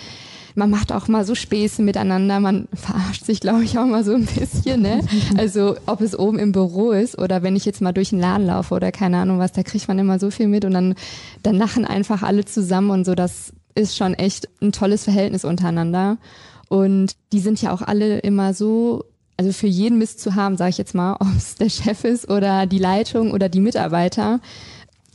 man 0.57 0.71
macht 0.71 0.91
auch 0.91 1.07
mal 1.07 1.23
so 1.23 1.35
Späße 1.35 1.83
miteinander, 1.83 2.39
man 2.39 2.67
verarscht 2.73 3.23
sich, 3.25 3.39
glaube 3.39 3.63
ich, 3.63 3.77
auch 3.77 3.85
mal 3.85 4.03
so 4.03 4.13
ein 4.13 4.25
bisschen, 4.25 4.81
ne? 4.81 5.01
Also 5.37 5.75
ob 5.85 6.01
es 6.01 6.17
oben 6.17 6.39
im 6.39 6.51
Büro 6.51 6.91
ist 6.91 7.17
oder 7.17 7.43
wenn 7.43 7.55
ich 7.55 7.63
jetzt 7.63 7.81
mal 7.81 7.91
durch 7.91 8.09
den 8.09 8.19
Laden 8.19 8.47
laufe 8.47 8.73
oder 8.73 8.91
keine 8.91 9.17
Ahnung 9.17 9.37
was, 9.37 9.51
da 9.51 9.61
kriegt 9.61 9.87
man 9.87 9.99
immer 9.99 10.19
so 10.19 10.31
viel 10.31 10.47
mit 10.47 10.65
und 10.65 10.73
dann, 10.73 10.95
dann 11.43 11.55
lachen 11.55 11.85
einfach 11.85 12.23
alle 12.23 12.43
zusammen 12.43 12.89
und 12.89 13.05
so, 13.05 13.13
das 13.13 13.53
ist 13.75 13.95
schon 13.95 14.15
echt 14.15 14.49
ein 14.61 14.71
tolles 14.71 15.03
Verhältnis 15.03 15.45
untereinander. 15.45 16.17
Und 16.69 17.15
die 17.31 17.39
sind 17.39 17.61
ja 17.61 17.71
auch 17.71 17.83
alle 17.83 18.19
immer 18.19 18.53
so 18.53 19.05
also 19.37 19.51
für 19.51 19.67
jeden 19.67 19.99
Mist 19.99 20.19
zu 20.19 20.33
haben, 20.33 20.57
sage 20.57 20.71
ich 20.71 20.79
jetzt 20.79 20.95
mal, 20.95 21.13
ob 21.19 21.27
es 21.37 21.55
der 21.55 21.69
Chef 21.69 22.03
ist 22.03 22.29
oder 22.29 22.65
die 22.65 22.79
Leitung 22.79 23.31
oder 23.31 23.47
die 23.47 23.61
Mitarbeiter. 23.61 24.39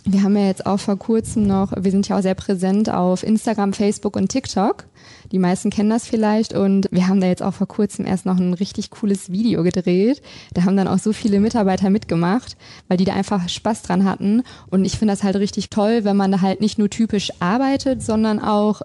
Wir 0.05 0.23
haben 0.23 0.37
ja 0.37 0.47
jetzt 0.47 0.67
auch 0.67 0.79
vor 0.79 0.99
kurzem 0.99 1.47
noch, 1.47 1.73
wir 1.77 1.91
sind 1.91 2.09
ja 2.09 2.19
auch 2.19 2.23
sehr 2.23 2.35
präsent 2.35 2.89
auf 2.89 3.23
Instagram, 3.23 3.73
Facebook 3.73 4.17
und 4.17 4.29
TikTok. 4.29 4.85
Die 5.33 5.39
meisten 5.39 5.71
kennen 5.71 5.89
das 5.89 6.07
vielleicht 6.07 6.53
und 6.53 6.89
wir 6.91 7.09
haben 7.09 7.21
da 7.21 7.27
jetzt 7.27 7.43
auch 7.43 7.55
vor 7.55 7.67
kurzem 7.67 8.07
erst 8.07 8.27
noch 8.27 8.39
ein 8.39 8.53
richtig 8.53 8.91
cooles 8.91 9.33
Video 9.33 9.63
gedreht. 9.63 10.21
Da 10.53 10.65
haben 10.65 10.77
dann 10.77 10.89
auch 10.89 10.99
so 10.99 11.15
viele 11.15 11.41
Mitarbeiter 11.41 11.89
mitgemacht, 11.89 12.57
weil 12.89 12.99
die 12.99 13.07
da 13.07 13.15
einfach 13.15 13.49
Spaß 13.49 13.83
dran 13.83 14.05
hatten. 14.05 14.43
Und 14.69 14.85
ich 14.85 14.99
finde 14.99 15.15
das 15.15 15.23
halt 15.23 15.37
richtig 15.37 15.71
toll, 15.71 16.05
wenn 16.05 16.19
man 16.19 16.33
da 16.33 16.43
halt 16.43 16.61
nicht 16.61 16.79
nur 16.79 16.91
typisch 16.91 17.33
arbeitet, 17.41 18.03
sondern 18.03 18.41
auch 18.41 18.83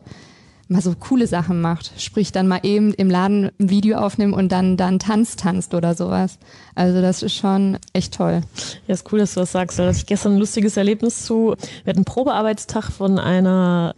mal 0.70 0.82
so 0.82 0.94
coole 0.98 1.28
Sachen 1.28 1.62
macht. 1.62 1.94
Sprich 1.98 2.32
dann 2.32 2.48
mal 2.48 2.60
eben 2.64 2.94
im 2.94 3.10
Laden 3.10 3.52
ein 3.60 3.70
Video 3.70 3.98
aufnehmen 3.98 4.34
und 4.34 4.52
dann 4.52 4.78
dann 4.78 5.00
Tanz 5.00 5.36
tanzt 5.36 5.74
oder 5.74 5.96
sowas. 5.96 6.38
Also 6.76 7.02
das 7.02 7.24
ist 7.24 7.36
schon 7.36 7.78
echt 7.94 8.14
toll. 8.14 8.42
Ja, 8.88 8.94
ist 8.94 9.12
cool, 9.12 9.20
dass 9.20 9.34
du 9.34 9.42
das 9.42 9.52
sagst. 9.52 9.80
Da 9.80 9.86
hatte 9.86 9.98
ich 9.98 10.06
gestern 10.06 10.34
ein 10.34 10.40
lustiges 10.40 10.78
Erlebnis 10.78 11.26
zu. 11.26 11.56
Wir 11.84 11.92
hatten 11.92 12.00
einen 12.00 12.06
Probearbeitstag 12.06 12.86
von 12.92 13.20
einer 13.20 13.96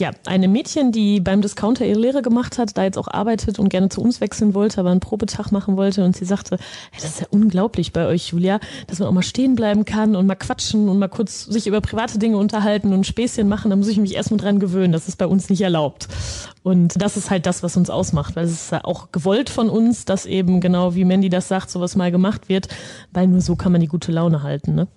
ja, 0.00 0.10
eine 0.24 0.48
Mädchen, 0.48 0.90
die 0.92 1.20
beim 1.20 1.42
Discounter 1.42 1.84
ihre 1.84 2.00
Lehre 2.00 2.22
gemacht 2.22 2.58
hat, 2.58 2.76
da 2.76 2.84
jetzt 2.84 2.98
auch 2.98 3.06
arbeitet 3.06 3.58
und 3.58 3.68
gerne 3.68 3.90
zu 3.90 4.00
uns 4.00 4.20
wechseln 4.20 4.54
wollte, 4.54 4.80
aber 4.80 4.90
einen 4.90 5.00
Probetag 5.00 5.52
machen 5.52 5.76
wollte 5.76 6.04
und 6.04 6.16
sie 6.16 6.24
sagte, 6.24 6.56
hey, 6.90 7.00
das 7.02 7.10
ist 7.10 7.20
ja 7.20 7.26
unglaublich 7.30 7.92
bei 7.92 8.06
euch, 8.06 8.28
Julia, 8.28 8.58
dass 8.86 8.98
man 8.98 9.08
auch 9.08 9.12
mal 9.12 9.22
stehen 9.22 9.54
bleiben 9.54 9.84
kann 9.84 10.16
und 10.16 10.26
mal 10.26 10.34
quatschen 10.34 10.88
und 10.88 10.98
mal 10.98 11.08
kurz 11.08 11.44
sich 11.44 11.66
über 11.66 11.80
private 11.80 12.18
Dinge 12.18 12.38
unterhalten 12.38 12.92
und 12.92 13.06
Späßchen 13.06 13.46
machen, 13.46 13.70
da 13.70 13.76
muss 13.76 13.88
ich 13.88 13.98
mich 13.98 14.14
erstmal 14.14 14.40
dran 14.40 14.58
gewöhnen, 14.58 14.92
das 14.92 15.06
ist 15.06 15.16
bei 15.16 15.26
uns 15.26 15.50
nicht 15.50 15.60
erlaubt. 15.60 16.08
Und 16.62 17.00
das 17.00 17.16
ist 17.16 17.30
halt 17.30 17.46
das, 17.46 17.62
was 17.62 17.76
uns 17.76 17.90
ausmacht, 17.90 18.36
weil 18.36 18.46
es 18.46 18.52
ist 18.52 18.72
ja 18.72 18.84
auch 18.84 19.12
gewollt 19.12 19.50
von 19.50 19.68
uns, 19.68 20.06
dass 20.06 20.26
eben 20.26 20.60
genau 20.60 20.94
wie 20.94 21.04
Mandy 21.04 21.28
das 21.28 21.48
sagt, 21.48 21.70
sowas 21.70 21.94
mal 21.94 22.10
gemacht 22.10 22.48
wird, 22.48 22.68
weil 23.12 23.26
nur 23.26 23.42
so 23.42 23.54
kann 23.54 23.72
man 23.72 23.80
die 23.80 23.86
gute 23.86 24.12
Laune 24.12 24.42
halten, 24.42 24.74
ne? 24.74 24.88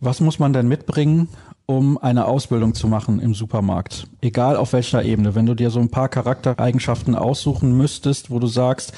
Was 0.00 0.20
muss 0.20 0.38
man 0.38 0.52
denn 0.52 0.68
mitbringen, 0.68 1.28
um 1.70 1.98
eine 1.98 2.24
Ausbildung 2.24 2.72
zu 2.74 2.88
machen 2.88 3.20
im 3.20 3.34
Supermarkt? 3.34 4.06
Egal 4.22 4.56
auf 4.56 4.72
welcher 4.72 5.04
Ebene. 5.04 5.34
Wenn 5.34 5.44
du 5.44 5.54
dir 5.54 5.70
so 5.70 5.80
ein 5.80 5.90
paar 5.90 6.08
Charaktereigenschaften 6.08 7.14
aussuchen 7.14 7.76
müsstest, 7.76 8.30
wo 8.30 8.38
du 8.38 8.46
sagst, 8.46 8.94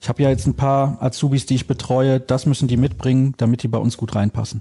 ich 0.00 0.08
habe 0.08 0.24
ja 0.24 0.28
jetzt 0.28 0.46
ein 0.46 0.54
paar 0.54 1.00
Azubis, 1.00 1.46
die 1.46 1.54
ich 1.54 1.68
betreue, 1.68 2.18
das 2.18 2.46
müssen 2.46 2.66
die 2.66 2.76
mitbringen, 2.76 3.34
damit 3.36 3.62
die 3.62 3.68
bei 3.68 3.78
uns 3.78 3.96
gut 3.96 4.16
reinpassen. 4.16 4.60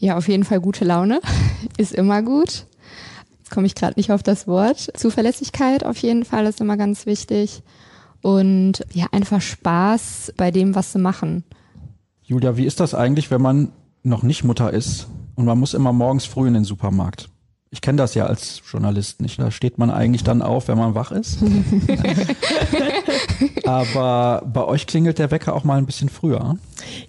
Ja, 0.00 0.16
auf 0.16 0.26
jeden 0.26 0.42
Fall 0.42 0.60
gute 0.60 0.84
Laune 0.84 1.20
ist 1.78 1.92
immer 1.92 2.20
gut. 2.22 2.66
Jetzt 3.38 3.50
komme 3.52 3.68
ich 3.68 3.76
gerade 3.76 3.94
nicht 3.96 4.10
auf 4.10 4.24
das 4.24 4.48
Wort. 4.48 4.90
Zuverlässigkeit 4.94 5.84
auf 5.84 5.98
jeden 5.98 6.24
Fall 6.24 6.46
ist 6.46 6.60
immer 6.60 6.76
ganz 6.76 7.06
wichtig. 7.06 7.62
Und 8.22 8.84
ja, 8.92 9.06
einfach 9.12 9.40
Spaß 9.40 10.34
bei 10.36 10.50
dem, 10.50 10.74
was 10.74 10.92
sie 10.92 10.98
machen. 10.98 11.44
Julia, 12.24 12.56
wie 12.56 12.66
ist 12.66 12.80
das 12.80 12.92
eigentlich, 12.92 13.30
wenn 13.30 13.40
man 13.40 13.70
noch 14.02 14.24
nicht 14.24 14.42
Mutter 14.42 14.72
ist 14.72 15.06
und 15.38 15.44
man 15.44 15.58
muss 15.58 15.72
immer 15.72 15.92
morgens 15.92 16.26
früh 16.26 16.48
in 16.48 16.54
den 16.54 16.64
Supermarkt? 16.64 17.28
Ich 17.70 17.80
kenne 17.80 17.98
das 17.98 18.14
ja 18.14 18.26
als 18.26 18.60
Journalist 18.68 19.20
nicht. 19.20 19.38
Da 19.38 19.50
steht 19.50 19.78
man 19.78 19.90
eigentlich 19.90 20.24
dann 20.24 20.42
auf, 20.42 20.66
wenn 20.66 20.78
man 20.78 20.94
wach 20.94 21.12
ist. 21.12 21.38
Aber 23.64 24.42
bei 24.52 24.64
euch 24.64 24.86
klingelt 24.86 25.18
der 25.18 25.30
Wecker 25.30 25.54
auch 25.54 25.64
mal 25.64 25.78
ein 25.78 25.86
bisschen 25.86 26.08
früher. 26.08 26.56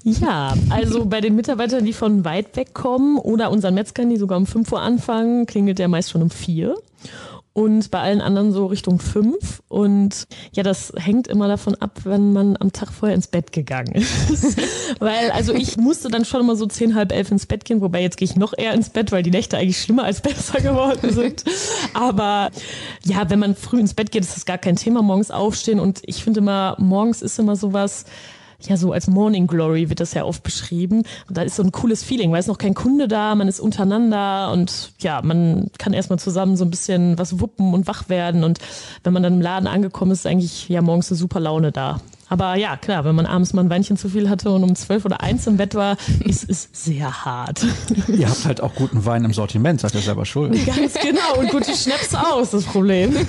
Ja, 0.03 0.53
also 0.69 1.05
bei 1.05 1.21
den 1.21 1.35
Mitarbeitern, 1.35 1.85
die 1.85 1.93
von 1.93 2.23
weit 2.23 2.55
weg 2.55 2.73
kommen 2.73 3.17
oder 3.17 3.49
unseren 3.49 3.73
Metzgern, 3.73 4.09
die 4.09 4.17
sogar 4.17 4.37
um 4.37 4.45
5 4.45 4.71
Uhr 4.73 4.81
anfangen, 4.81 5.47
klingelt 5.47 5.79
der 5.79 5.87
meist 5.87 6.11
schon 6.11 6.21
um 6.21 6.29
4 6.29 6.75
und 7.59 7.91
bei 7.91 7.99
allen 7.99 8.21
anderen 8.21 8.53
so 8.53 8.67
Richtung 8.67 8.99
fünf. 8.99 9.61
Und 9.67 10.27
ja, 10.53 10.63
das 10.63 10.93
hängt 10.95 11.27
immer 11.27 11.49
davon 11.49 11.75
ab, 11.75 11.99
wenn 12.05 12.31
man 12.31 12.55
am 12.57 12.71
Tag 12.71 12.93
vorher 12.93 13.13
ins 13.13 13.27
Bett 13.27 13.51
gegangen 13.51 13.91
ist. 13.95 14.57
weil, 14.99 15.29
also 15.31 15.53
ich 15.53 15.75
musste 15.75 16.07
dann 16.07 16.23
schon 16.23 16.39
immer 16.39 16.55
so 16.55 16.67
zehn, 16.67 16.95
halb 16.95 17.11
elf 17.11 17.31
ins 17.31 17.47
Bett 17.47 17.65
gehen, 17.65 17.81
wobei 17.81 18.01
jetzt 18.01 18.15
gehe 18.15 18.29
ich 18.29 18.37
noch 18.37 18.53
eher 18.57 18.73
ins 18.73 18.89
Bett, 18.89 19.11
weil 19.11 19.23
die 19.23 19.31
Nächte 19.31 19.57
eigentlich 19.57 19.81
schlimmer 19.81 20.05
als 20.05 20.21
besser 20.21 20.61
geworden 20.61 21.11
sind. 21.11 21.43
Aber 21.93 22.49
ja, 23.03 23.29
wenn 23.29 23.39
man 23.39 23.57
früh 23.57 23.81
ins 23.81 23.93
Bett 23.93 24.13
geht, 24.13 24.23
ist 24.23 24.37
das 24.37 24.45
gar 24.45 24.57
kein 24.57 24.77
Thema, 24.77 25.01
morgens 25.01 25.29
aufstehen. 25.29 25.81
Und 25.81 25.99
ich 26.05 26.23
finde 26.23 26.39
immer, 26.39 26.77
morgens 26.79 27.21
ist 27.21 27.39
immer 27.39 27.57
sowas, 27.57 28.05
ja 28.61 28.77
so 28.77 28.91
als 28.91 29.07
Morning 29.07 29.47
Glory 29.47 29.89
wird 29.89 29.99
das 29.99 30.13
ja 30.13 30.23
oft 30.23 30.43
beschrieben. 30.43 31.03
Und 31.27 31.37
da 31.37 31.41
ist 31.41 31.55
so 31.55 31.63
ein 31.63 31.71
cooles 31.71 32.03
Feeling, 32.03 32.31
weil 32.31 32.39
es 32.39 32.47
noch 32.47 32.57
kein 32.57 32.73
Kunde 32.73 33.07
da, 33.07 33.35
man 33.35 33.47
ist 33.47 33.59
untereinander 33.59 34.51
und 34.51 34.91
ja, 34.99 35.21
man 35.21 35.71
kann 35.77 35.93
erstmal 35.93 36.19
zusammen 36.19 36.57
so 36.57 36.65
ein 36.65 36.69
bisschen 36.69 37.17
was 37.17 37.39
wuppen 37.39 37.73
und 37.73 37.87
wach 37.87 38.09
werden. 38.09 38.43
Und 38.43 38.59
wenn 39.03 39.13
man 39.13 39.23
dann 39.23 39.33
im 39.33 39.41
Laden 39.41 39.67
angekommen 39.67 40.11
ist, 40.11 40.19
ist 40.19 40.25
eigentlich 40.25 40.69
ja 40.69 40.81
morgens 40.81 41.09
eine 41.11 41.17
super 41.17 41.39
Laune 41.39 41.71
da. 41.71 42.01
Aber 42.29 42.55
ja, 42.55 42.77
klar, 42.77 43.05
wenn 43.05 43.15
man 43.15 43.25
abends 43.25 43.53
mal 43.53 43.63
ein 43.63 43.71
Weinchen 43.71 43.97
zu 43.97 44.07
viel 44.07 44.29
hatte 44.29 44.51
und 44.51 44.63
um 44.63 44.75
zwölf 44.75 45.03
oder 45.03 45.21
eins 45.21 45.47
im 45.47 45.57
Bett 45.57 45.73
war, 45.73 45.97
ist 46.19 46.47
es 46.47 46.69
sehr 46.71 47.25
hart. 47.25 47.65
Ihr 48.07 48.29
habt 48.29 48.45
halt 48.45 48.61
auch 48.61 48.75
guten 48.75 49.03
Wein 49.05 49.25
im 49.25 49.33
Sortiment, 49.33 49.81
seid 49.81 49.95
ihr 49.95 50.01
selber 50.01 50.25
schuld. 50.25 50.53
Ganz 50.65 50.93
genau. 50.93 51.39
Und 51.39 51.49
gute 51.49 51.75
Schnaps 51.75 52.13
aus, 52.13 52.51
das 52.51 52.63
Problem. 52.63 53.15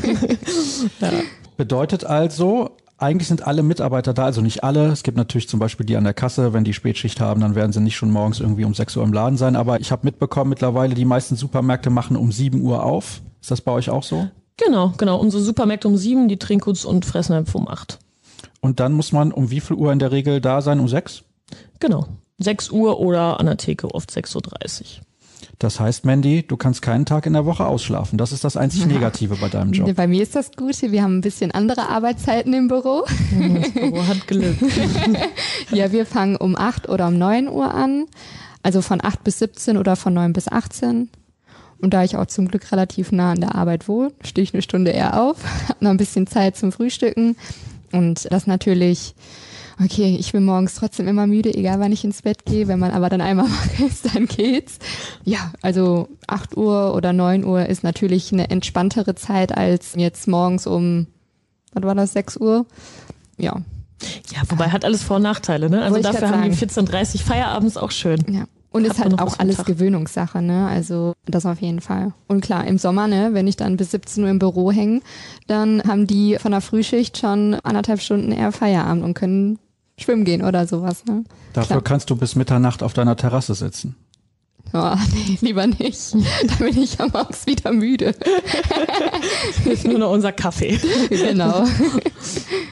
Ja. 1.01 1.11
Bedeutet 1.57 2.05
also, 2.05 2.71
eigentlich 3.01 3.29
sind 3.29 3.47
alle 3.47 3.63
Mitarbeiter 3.63 4.13
da, 4.13 4.25
also 4.25 4.41
nicht 4.41 4.63
alle. 4.63 4.89
Es 4.89 5.03
gibt 5.03 5.17
natürlich 5.17 5.49
zum 5.49 5.59
Beispiel 5.59 5.87
die 5.87 5.97
an 5.97 6.05
der 6.05 6.15
Kasse, 6.15 6.53
wenn 6.53 6.65
die 6.65 6.75
Spätschicht 6.75 7.21
haben, 7.21 7.41
dann 7.41 7.55
werden 7.55 7.73
sie 7.73 7.81
nicht 7.81 7.97
schon 7.97 8.11
morgens 8.11 8.41
irgendwie 8.41 8.65
um 8.65 8.75
6 8.75 8.97
Uhr 8.97 9.05
im 9.05 9.13
Laden 9.13 9.37
sein. 9.37 9.57
Aber 9.57 9.81
ich 9.81 9.91
habe 9.91 10.05
mitbekommen, 10.05 10.51
mittlerweile 10.51 10.95
die 10.95 11.05
meisten 11.05 11.37
Supermärkte 11.37 11.91
machen 11.91 12.17
um 12.17 12.31
7 12.31 12.61
Uhr 12.61 12.85
auf. 12.85 13.23
Ist 13.41 13.51
das 13.51 13.63
bei 13.63 13.73
euch 13.73 13.89
auch 13.89 14.03
so? 14.03 14.29
Genau, 14.57 14.93
genau. 14.99 15.19
Unsere 15.19 15.43
Supermärkte 15.43 15.89
um 15.89 15.97
7, 15.97 16.29
die 16.29 16.39
Trinkguts 16.39 16.85
und 16.85 17.07
Fressnheim 17.07 17.47
um 17.53 17.69
8. 17.69 17.99
Und 18.61 18.81
dann 18.81 18.93
muss 18.93 19.13
man 19.13 19.33
um 19.33 19.51
wie 19.51 19.61
viel 19.61 19.77
Uhr 19.77 19.93
in 19.93 19.99
der 19.99 20.13
Regel 20.13 20.41
da 20.41 20.61
sein? 20.61 20.81
Um 20.81 20.89
6? 20.89 21.23
Genau. 21.79 22.07
6 22.39 22.71
Uhr 22.71 23.01
oder 23.01 23.41
an 23.41 23.47
der 23.47 23.57
Theke 23.57 23.95
oft 23.95 24.11
6.30 24.11 24.37
Uhr. 24.37 25.05
Das 25.59 25.81
heißt, 25.81 26.05
Mandy, 26.05 26.47
du 26.47 26.57
kannst 26.57 26.83
keinen 26.83 27.07
Tag 27.07 27.27
in 27.27 27.33
der 27.33 27.47
Woche 27.47 27.67
ausschlafen. 27.67 28.19
Das 28.19 28.33
ist 28.33 28.45
das 28.45 28.57
einzig 28.57 28.87
Negative 28.87 29.37
bei 29.37 29.49
deinem 29.49 29.73
Job. 29.73 29.95
Bei 29.95 30.07
mir 30.07 30.23
ist 30.23 30.37
das 30.37 30.53
Gute. 30.53 30.93
Wir 30.93 31.03
haben 31.03 31.19
ein 31.19 31.23
bisschen 31.23 31.51
andere 31.53 31.89
Arbeitszeiten 31.89 32.53
im 32.53 32.69
Büro. 32.69 33.05
Das 33.07 33.71
Büro 33.73 34.07
hat 34.07 34.27
Glück. 34.27 34.57
ja, 35.71 35.93
wir 35.93 36.07
fangen 36.07 36.37
um 36.37 36.57
8 36.57 36.89
oder 36.89 37.09
um 37.09 37.19
9 37.19 37.49
Uhr 37.49 37.73
an. 37.73 38.07
Also 38.63 38.83
von 38.83 39.03
8 39.03 39.25
bis 39.25 39.39
17 39.39 39.77
oder 39.77 39.97
von 39.97 40.15
9 40.15 40.33
bis 40.33 40.49
18. 40.49 41.09
Und 41.81 41.95
da 41.95 42.05
ich 42.05 42.17
auch 42.17 42.27
zum 42.27 42.49
Glück 42.49 42.73
relativ 42.73 43.11
nah 43.11 43.33
an 43.33 43.41
der 43.41 43.55
Arbeit 43.55 43.89
wohne, 43.89 44.13
stehe 44.23 44.43
ich 44.43 44.53
eine 44.53 44.63
Stunde 44.63 44.91
eher 44.91 45.23
auf, 45.23 45.39
habe 45.69 45.85
noch 45.85 45.91
ein 45.91 45.97
bisschen 45.97 46.27
Zeit 46.27 46.57
zum 46.57 46.73
Frühstücken. 46.73 47.37
Und 47.93 48.31
das 48.31 48.47
natürlich 48.47 49.15
okay, 49.83 50.17
ich 50.19 50.33
bin 50.33 50.45
morgens 50.45 50.75
trotzdem 50.75 51.09
immer 51.09 51.27
müde, 51.27 51.55
egal 51.55 51.81
wann 51.81 51.93
ich 51.93 52.05
ins 52.05 52.23
Bett 52.23 52.45
gehe. 52.45 52.69
Wenn 52.69 52.79
man 52.79 52.91
aber 52.91 53.09
dann 53.09 53.21
einmal 53.21 53.47
wach 53.49 53.81
ist, 53.81 54.15
dann 54.15 54.27
geht's. 54.27 54.79
Ja, 55.25 55.53
also 55.63 56.09
8 56.27 56.57
Uhr 56.57 56.95
oder 56.95 57.13
9 57.13 57.45
Uhr 57.45 57.67
ist 57.67 57.83
natürlich 57.83 58.33
eine 58.33 58.51
entspanntere 58.51 59.15
Zeit 59.15 59.57
als 59.57 59.95
jetzt 59.97 60.29
morgens 60.29 60.67
um, 60.67 61.07
was 61.73 61.83
war 61.83 61.95
das, 61.95 62.13
6 62.13 62.37
Uhr? 62.39 62.67
Ja. 63.37 63.57
Ja, 64.33 64.43
wobei 64.49 64.71
hat 64.71 64.85
alles 64.85 65.03
Vor- 65.03 65.17
und 65.17 65.23
Nachteile, 65.23 65.69
ne? 65.69 65.83
Also 65.83 66.01
dafür 66.01 66.31
haben 66.31 66.51
die 66.51 66.57
14.30 66.57 67.23
Feierabends 67.23 67.77
auch 67.77 67.91
schön. 67.91 68.25
Ja. 68.29 68.45
Und 68.73 68.87
ist 68.87 69.01
halt 69.01 69.21
auch 69.21 69.39
alles 69.41 69.65
Gewöhnungssache, 69.65 70.41
ne? 70.41 70.69
Also 70.69 71.15
das 71.27 71.45
auf 71.45 71.61
jeden 71.61 71.81
Fall. 71.81 72.13
Und 72.29 72.41
klar, 72.41 72.67
im 72.67 72.79
Sommer, 72.79 73.09
ne, 73.09 73.31
wenn 73.33 73.49
ich 73.49 73.57
dann 73.57 73.77
bis 73.77 73.91
17 73.91 74.23
Uhr 74.23 74.31
im 74.31 74.39
Büro 74.39 74.71
hänge, 74.71 75.01
dann 75.49 75.83
haben 75.83 76.07
die 76.07 76.37
von 76.39 76.53
der 76.53 76.61
Frühschicht 76.61 77.19
schon 77.19 77.55
anderthalb 77.55 78.01
Stunden 78.01 78.31
eher 78.31 78.53
Feierabend 78.53 79.03
und 79.03 79.15
können 79.15 79.59
schwimmen 80.03 80.25
gehen 80.25 80.43
oder 80.43 80.67
sowas. 80.67 81.05
Ne? 81.05 81.25
Dafür 81.53 81.77
Klar. 81.77 81.83
kannst 81.83 82.11
du 82.11 82.17
bis 82.17 82.37
Mitternacht 82.37 82.83
auf 82.83 82.93
deiner 82.93 83.17
Terrasse 83.17 83.55
sitzen. 83.55 83.97
Oh, 84.73 84.95
nee, 85.15 85.39
lieber 85.41 85.67
nicht. 85.67 86.15
Da 86.15 86.65
bin 86.65 86.79
ich 86.79 86.97
ja 86.99 87.07
morgens 87.13 87.47
wieder 87.47 87.73
müde. 87.73 88.15
Das 89.65 89.67
ist 89.67 89.87
nur 89.87 89.99
noch 89.99 90.13
unser 90.13 90.33
Kaffee. 90.33 90.79
Genau. 91.09 91.65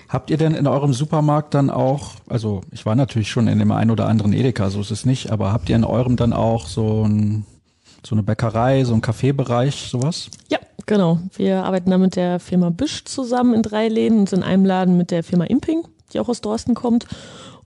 Habt 0.08 0.30
ihr 0.30 0.36
denn 0.36 0.54
in 0.54 0.66
eurem 0.66 0.92
Supermarkt 0.92 1.54
dann 1.54 1.70
auch, 1.70 2.12
also 2.28 2.60
ich 2.70 2.86
war 2.86 2.94
natürlich 2.94 3.30
schon 3.30 3.48
in 3.48 3.58
dem 3.58 3.72
einen 3.72 3.90
oder 3.90 4.06
anderen 4.06 4.32
Edeka, 4.32 4.70
so 4.70 4.80
ist 4.80 4.90
es 4.90 5.04
nicht, 5.04 5.30
aber 5.30 5.52
habt 5.52 5.68
ihr 5.68 5.76
in 5.76 5.84
eurem 5.84 6.16
dann 6.16 6.32
auch 6.32 6.66
so, 6.66 7.04
ein, 7.04 7.44
so 8.06 8.14
eine 8.14 8.22
Bäckerei, 8.22 8.84
so 8.84 8.92
einen 8.92 9.02
Kaffeebereich, 9.02 9.88
sowas? 9.90 10.30
Ja, 10.50 10.58
genau. 10.86 11.18
Wir 11.36 11.64
arbeiten 11.64 11.90
da 11.90 11.98
mit 11.98 12.16
der 12.16 12.38
Firma 12.38 12.70
Büsch 12.70 13.04
zusammen 13.04 13.54
in 13.54 13.62
drei 13.62 13.88
Läden 13.88 14.20
und 14.20 14.32
in 14.32 14.42
einem 14.42 14.64
Laden 14.64 14.96
mit 14.96 15.10
der 15.10 15.24
Firma 15.24 15.44
Imping 15.44 15.82
die 16.12 16.20
auch 16.20 16.28
aus 16.28 16.40
Dorsten 16.40 16.74
kommt. 16.74 17.06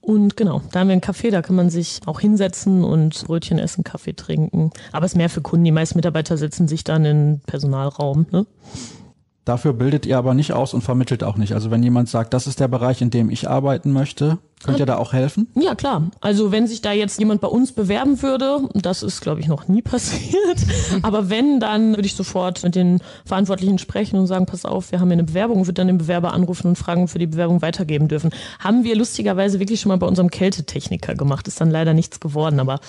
Und 0.00 0.36
genau, 0.36 0.62
da 0.72 0.80
haben 0.80 0.88
wir 0.88 0.92
einen 0.92 1.00
Café, 1.00 1.30
da 1.30 1.42
kann 1.42 1.54
man 1.54 1.70
sich 1.70 2.00
auch 2.06 2.18
hinsetzen 2.18 2.82
und 2.82 3.24
Brötchen 3.24 3.60
essen, 3.60 3.84
Kaffee 3.84 4.14
trinken. 4.14 4.72
Aber 4.90 5.06
es 5.06 5.12
ist 5.12 5.16
mehr 5.16 5.30
für 5.30 5.42
Kunden. 5.42 5.64
Die 5.64 5.70
meisten 5.70 5.96
Mitarbeiter 5.96 6.36
setzen 6.36 6.66
sich 6.66 6.82
dann 6.82 7.04
in 7.04 7.40
Personalraum. 7.46 8.26
Ne? 8.32 8.46
Dafür 9.44 9.72
bildet 9.72 10.04
ihr 10.04 10.18
aber 10.18 10.34
nicht 10.34 10.52
aus 10.52 10.74
und 10.74 10.82
vermittelt 10.82 11.22
auch 11.22 11.36
nicht. 11.36 11.52
Also 11.52 11.70
wenn 11.70 11.84
jemand 11.84 12.08
sagt, 12.08 12.34
das 12.34 12.48
ist 12.48 12.58
der 12.58 12.68
Bereich, 12.68 13.00
in 13.00 13.10
dem 13.10 13.30
ich 13.30 13.48
arbeiten 13.48 13.92
möchte, 13.92 14.38
Könnt 14.64 14.80
ihr 14.80 14.86
da 14.86 14.96
auch 14.96 15.12
helfen? 15.12 15.48
Ja, 15.54 15.74
klar. 15.74 16.10
Also 16.20 16.52
wenn 16.52 16.66
sich 16.66 16.82
da 16.82 16.92
jetzt 16.92 17.18
jemand 17.18 17.40
bei 17.40 17.48
uns 17.48 17.72
bewerben 17.72 18.22
würde, 18.22 18.68
das 18.74 19.02
ist, 19.02 19.20
glaube 19.20 19.40
ich, 19.40 19.48
noch 19.48 19.68
nie 19.68 19.82
passiert, 19.82 20.58
aber 21.02 21.30
wenn, 21.30 21.60
dann 21.60 21.90
würde 21.90 22.06
ich 22.06 22.14
sofort 22.14 22.62
mit 22.62 22.74
den 22.74 23.00
Verantwortlichen 23.24 23.78
sprechen 23.78 24.18
und 24.18 24.26
sagen, 24.26 24.46
pass 24.46 24.64
auf, 24.64 24.92
wir 24.92 25.00
haben 25.00 25.08
hier 25.08 25.14
eine 25.14 25.24
Bewerbung, 25.24 25.66
würde 25.66 25.74
dann 25.74 25.88
den 25.88 25.98
Bewerber 25.98 26.32
anrufen 26.32 26.68
und 26.68 26.76
fragen, 26.76 27.08
für 27.08 27.18
die 27.18 27.26
Bewerbung 27.26 27.62
weitergeben 27.62 28.08
dürfen. 28.08 28.30
Haben 28.58 28.84
wir 28.84 28.96
lustigerweise 28.96 29.58
wirklich 29.58 29.80
schon 29.80 29.90
mal 29.90 29.98
bei 29.98 30.06
unserem 30.06 30.30
Kältetechniker 30.30 31.14
gemacht, 31.14 31.48
ist 31.48 31.60
dann 31.60 31.70
leider 31.70 31.94
nichts 31.94 32.20
geworden, 32.20 32.60
aber 32.60 32.80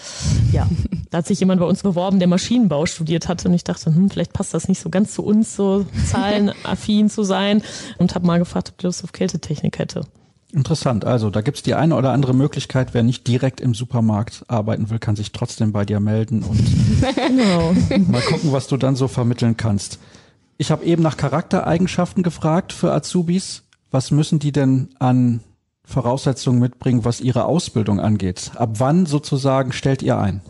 ja, 0.51 0.67
da 1.09 1.19
hat 1.19 1.27
sich 1.27 1.39
jemand 1.39 1.59
bei 1.59 1.67
uns 1.67 1.83
beworben, 1.83 2.19
der 2.19 2.27
Maschinenbau 2.27 2.85
studiert 2.85 3.27
hatte 3.27 3.47
und 3.47 3.53
ich 3.53 3.63
dachte, 3.63 3.85
hm, 3.85 4.09
vielleicht 4.09 4.33
passt 4.33 4.53
das 4.53 4.67
nicht 4.67 4.79
so 4.79 4.89
ganz 4.89 5.13
zu 5.13 5.23
uns, 5.23 5.55
so 5.55 5.85
zahlenaffin 6.09 7.09
zu 7.09 7.23
sein 7.23 7.61
und 7.97 8.15
habe 8.15 8.25
mal 8.25 8.39
gefragt, 8.39 8.69
ob 8.69 8.77
die 8.77 8.85
Lust 8.85 9.03
auf 9.03 9.11
Kältetechnik 9.11 9.79
hätte. 9.79 10.01
Interessant. 10.53 11.03
Also 11.03 11.31
da 11.31 11.41
gibt's 11.41 11.63
die 11.63 11.73
eine 11.73 11.95
oder 11.95 12.11
andere 12.11 12.35
Möglichkeit, 12.35 12.93
wer 12.93 13.01
nicht 13.01 13.27
direkt 13.27 13.59
im 13.59 13.73
Supermarkt 13.73 14.45
arbeiten 14.47 14.91
will, 14.91 14.99
kann 14.99 15.15
sich 15.15 15.31
trotzdem 15.31 15.71
bei 15.71 15.83
dir 15.83 15.99
melden 15.99 16.43
und 16.43 16.59
genau. 17.15 17.73
mal 18.07 18.21
gucken, 18.21 18.51
was 18.51 18.67
du 18.67 18.77
dann 18.77 18.95
so 18.95 19.07
vermitteln 19.07 19.57
kannst. 19.57 19.97
Ich 20.57 20.69
habe 20.69 20.85
eben 20.85 21.01
nach 21.01 21.17
Charaktereigenschaften 21.17 22.21
gefragt 22.21 22.71
für 22.71 22.91
Azubis. 22.91 23.63
Was 23.89 24.11
müssen 24.11 24.37
die 24.37 24.51
denn 24.51 24.89
an 24.99 25.39
Voraussetzungen 25.85 26.59
mitbringen, 26.59 27.03
was 27.03 27.19
ihre 27.19 27.45
Ausbildung 27.45 27.99
angeht? 27.99 28.51
Ab 28.55 28.75
wann 28.77 29.07
sozusagen 29.07 29.71
stellt 29.71 30.03
ihr 30.03 30.19
ein? 30.19 30.41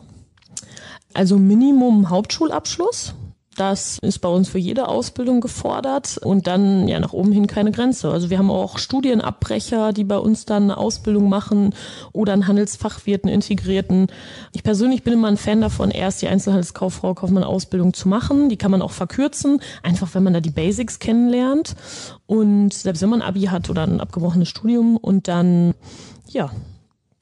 Also 1.13 1.37
Minimum 1.37 2.09
Hauptschulabschluss. 2.09 3.15
Das 3.55 3.99
ist 3.99 4.19
bei 4.19 4.29
uns 4.29 4.49
für 4.49 4.57
jede 4.57 4.87
Ausbildung 4.87 5.39
gefordert 5.39 6.17
und 6.17 6.47
dann 6.47 6.87
ja 6.87 6.99
nach 6.99 7.13
oben 7.13 7.31
hin 7.31 7.45
keine 7.45 7.71
Grenze. 7.71 8.09
Also 8.09 8.29
wir 8.29 8.39
haben 8.39 8.49
auch 8.49 8.79
Studienabbrecher, 8.79 9.93
die 9.93 10.03
bei 10.03 10.17
uns 10.17 10.45
dann 10.45 10.63
eine 10.63 10.77
Ausbildung 10.77 11.29
machen 11.29 11.75
oder 12.13 12.33
einen 12.33 12.47
Handelsfachwirt, 12.47 13.23
einen 13.23 13.33
integrierten. 13.33 14.07
Ich 14.53 14.63
persönlich 14.63 15.03
bin 15.03 15.13
immer 15.13 15.27
ein 15.27 15.37
Fan 15.37 15.61
davon, 15.61 15.91
erst 15.91 16.21
die 16.23 16.27
Einzelhandelskauffrau 16.27 17.13
Kaufmann 17.13 17.43
Ausbildung 17.43 17.93
zu 17.93 18.09
machen. 18.09 18.49
Die 18.49 18.57
kann 18.57 18.71
man 18.71 18.81
auch 18.81 18.91
verkürzen, 18.91 19.61
einfach 19.83 20.15
wenn 20.15 20.23
man 20.23 20.33
da 20.33 20.39
die 20.39 20.49
Basics 20.49 20.97
kennenlernt. 20.97 21.75
Und 22.25 22.73
selbst 22.73 23.01
wenn 23.03 23.09
man 23.09 23.21
ein 23.21 23.27
Abi 23.27 23.43
hat 23.43 23.69
oder 23.69 23.83
ein 23.83 24.01
abgebrochenes 24.01 24.49
Studium 24.49 24.97
und 24.97 25.27
dann, 25.27 25.75
ja, 26.27 26.51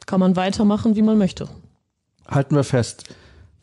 kann 0.06 0.20
man 0.20 0.36
weitermachen, 0.38 0.96
wie 0.96 1.02
man 1.02 1.18
möchte. 1.18 1.50
Halten 2.28 2.56
wir 2.56 2.64
fest. 2.64 3.04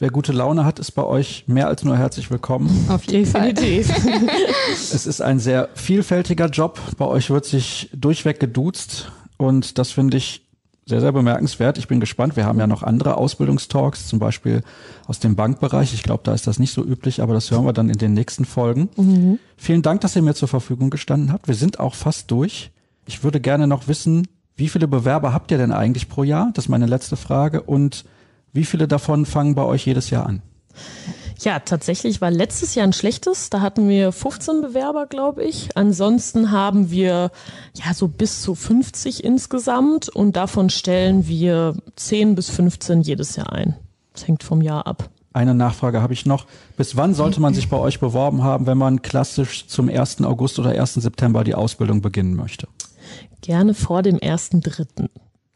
Wer 0.01 0.11
gute 0.11 0.31
Laune 0.31 0.65
hat, 0.65 0.79
ist 0.79 0.93
bei 0.93 1.03
euch 1.03 1.43
mehr 1.49 1.67
als 1.67 1.83
nur 1.83 1.97
herzlich 1.97 2.31
willkommen. 2.31 2.87
Auf 2.89 3.03
jeden 3.11 3.27
Fall. 3.27 3.53
es 4.73 5.07
ist 5.07 5.21
ein 5.21 5.41
sehr 5.41 5.71
vielfältiger 5.75 6.47
Job. 6.47 6.81
Bei 6.99 7.05
euch 7.05 7.31
wird 7.31 7.47
sich 7.47 7.91
durchweg 7.93 8.39
geduzt 8.39 9.11
und 9.39 9.77
das 9.77 9.91
finde 9.91 10.17
ich 10.17 10.47
sehr, 10.87 11.01
sehr 11.01 11.11
bemerkenswert. 11.11 11.79
Ich 11.79 11.89
bin 11.89 11.99
gespannt. 11.99 12.37
Wir 12.37 12.47
haben 12.47 12.61
ja 12.61 12.69
noch 12.69 12.85
andere 12.85 13.17
Ausbildungstalks, 13.17 14.07
zum 14.07 14.21
Beispiel 14.21 14.63
aus 15.09 15.19
dem 15.19 15.35
Bankbereich. 15.35 15.93
Ich 15.93 16.05
glaube, 16.05 16.23
da 16.23 16.33
ist 16.33 16.47
das 16.47 16.61
nicht 16.61 16.73
so 16.73 16.85
üblich, 16.85 17.21
aber 17.21 17.35
das 17.35 17.51
hören 17.51 17.65
wir 17.65 17.73
dann 17.73 17.91
in 17.91 17.99
den 17.99 18.15
nächsten 18.15 18.45
Folgen. 18.45 18.91
Mhm. 18.97 19.41
Vielen 19.57 19.83
Dank, 19.83 20.01
dass 20.03 20.15
ihr 20.15 20.23
mir 20.23 20.35
zur 20.35 20.49
Verfügung 20.49 20.91
gestanden 20.91 21.33
habt. 21.33 21.49
Wir 21.49 21.57
sind 21.57 21.81
auch 21.81 21.97
fast 21.97 22.31
durch. 22.31 22.71
Ich 23.05 23.25
würde 23.25 23.41
gerne 23.41 23.67
noch 23.67 23.89
wissen, 23.89 24.29
wie 24.55 24.69
viele 24.69 24.87
Bewerber 24.87 25.33
habt 25.33 25.51
ihr 25.51 25.59
denn 25.59 25.73
eigentlich 25.73 26.09
pro 26.09 26.23
Jahr? 26.23 26.51
Das 26.55 26.67
ist 26.67 26.69
meine 26.69 26.87
letzte 26.87 27.17
Frage. 27.17 27.63
Und 27.63 28.05
wie 28.53 28.65
viele 28.65 28.89
davon 28.89 29.27
fangen 29.27 29.55
bei 29.55 29.65
euch 29.65 29.87
jedes 29.87 30.11
Jahr 30.11 30.27
an? 30.27 30.43
Ja, 31.41 31.61
tatsächlich 31.61 32.21
war 32.21 32.33
letztes 32.33 32.75
Jahr 32.75 32.87
ein 32.87 32.93
schlechtes. 32.93 33.49
Da 33.49 33.61
hatten 33.61 33.89
wir 33.89 34.11
15 34.11 34.61
Bewerber, 34.61 35.07
glaube 35.07 35.45
ich. 35.45 35.77
Ansonsten 35.77 36.51
haben 36.51 36.91
wir 36.91 37.31
ja 37.75 37.95
so 37.95 38.09
bis 38.09 38.43
zu 38.43 38.57
50 38.57 39.23
insgesamt 39.23 40.09
und 40.09 40.35
davon 40.35 40.69
stellen 40.69 41.29
wir 41.29 41.77
10 41.95 42.35
bis 42.35 42.51
15 42.51 43.03
jedes 43.03 43.37
Jahr 43.37 43.53
ein. 43.53 43.77
Das 44.13 44.27
hängt 44.27 44.43
vom 44.43 44.63
Jahr 44.63 44.87
ab. 44.89 45.11
Eine 45.33 45.55
Nachfrage 45.55 46.03
habe 46.03 46.13
ich 46.13 46.27
noch. 46.27 46.47
Bis 46.77 46.97
wann 46.97 47.15
sollte 47.15 47.41
man 47.41 47.55
sich 47.55 47.69
bei 47.69 47.77
euch 47.77 48.01
beworben 48.01 48.43
haben, 48.43 48.67
wenn 48.67 48.79
man 48.79 49.03
klassisch 49.03 49.69
zum 49.69 49.89
1. 49.89 50.23
August 50.23 50.59
oder 50.59 50.71
1. 50.71 50.95
September 50.95 51.45
die 51.45 51.55
Ausbildung 51.55 52.01
beginnen 52.01 52.35
möchte? 52.35 52.67
Gerne 53.43 53.75
vor 53.75 54.03
dem 54.03 54.17
1.3. 54.17 55.09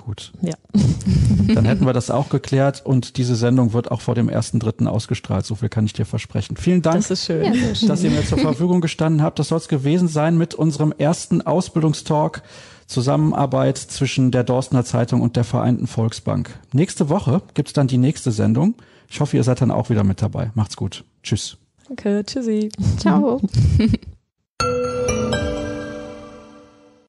Gut. 0.05 0.33
Ja. 0.43 0.55
Dann 1.55 1.65
hätten 1.65 1.87
wir 1.87 1.93
das 1.93 2.11
auch 2.11 2.29
geklärt 2.29 2.85
und 2.85 3.17
diese 3.19 3.37
Sendung 3.37 3.73
wird 3.73 3.91
auch 3.91 4.01
vor 4.01 4.15
dem 4.17 4.29
1.3. 4.29 4.87
ausgestrahlt. 4.87 5.47
So 5.47 5.55
viel 5.55 5.69
kann 5.69 5.87
ich 5.87 5.93
dir 5.93 6.05
versprechen. 6.07 6.57
Vielen 6.57 6.83
Dank, 6.83 6.97
Das 6.97 7.11
ist 7.11 7.27
schön. 7.27 7.55
Ja, 7.55 7.75
schön. 7.75 7.88
dass 7.88 8.03
ihr 8.03 8.11
mir 8.11 8.25
zur 8.25 8.38
Verfügung 8.38 8.81
gestanden 8.81 9.23
habt. 9.23 9.38
Das 9.38 9.49
soll 9.49 9.59
es 9.59 9.69
gewesen 9.69 10.09
sein 10.09 10.37
mit 10.37 10.55
unserem 10.55 10.93
ersten 10.97 11.41
Ausbildungstalk. 11.43 12.43
Zusammenarbeit 12.88 13.79
zwischen 13.79 14.33
der 14.33 14.45
Dorstener 14.45 14.85
Zeitung 14.85 15.23
und 15.23 15.37
der 15.37 15.45
Vereinten 15.45 15.87
Volksbank. 15.87 16.51
Nächste 16.73 17.09
Woche 17.09 17.41
gibt's 17.55 17.73
dann 17.73 17.87
die 17.87 17.97
nächste 17.97 18.33
Sendung. 18.33 18.75
Ich 19.09 19.21
hoffe, 19.21 19.37
ihr 19.37 19.45
seid 19.45 19.61
dann 19.62 19.71
auch 19.71 19.88
wieder 19.88 20.05
mit 20.05 20.21
dabei. 20.21 20.51
Macht's 20.55 20.77
gut. 20.77 21.05
Tschüss. 21.23 21.57
Danke, 21.87 22.25
tschüssi. 22.27 22.71
Ciao. 22.99 23.41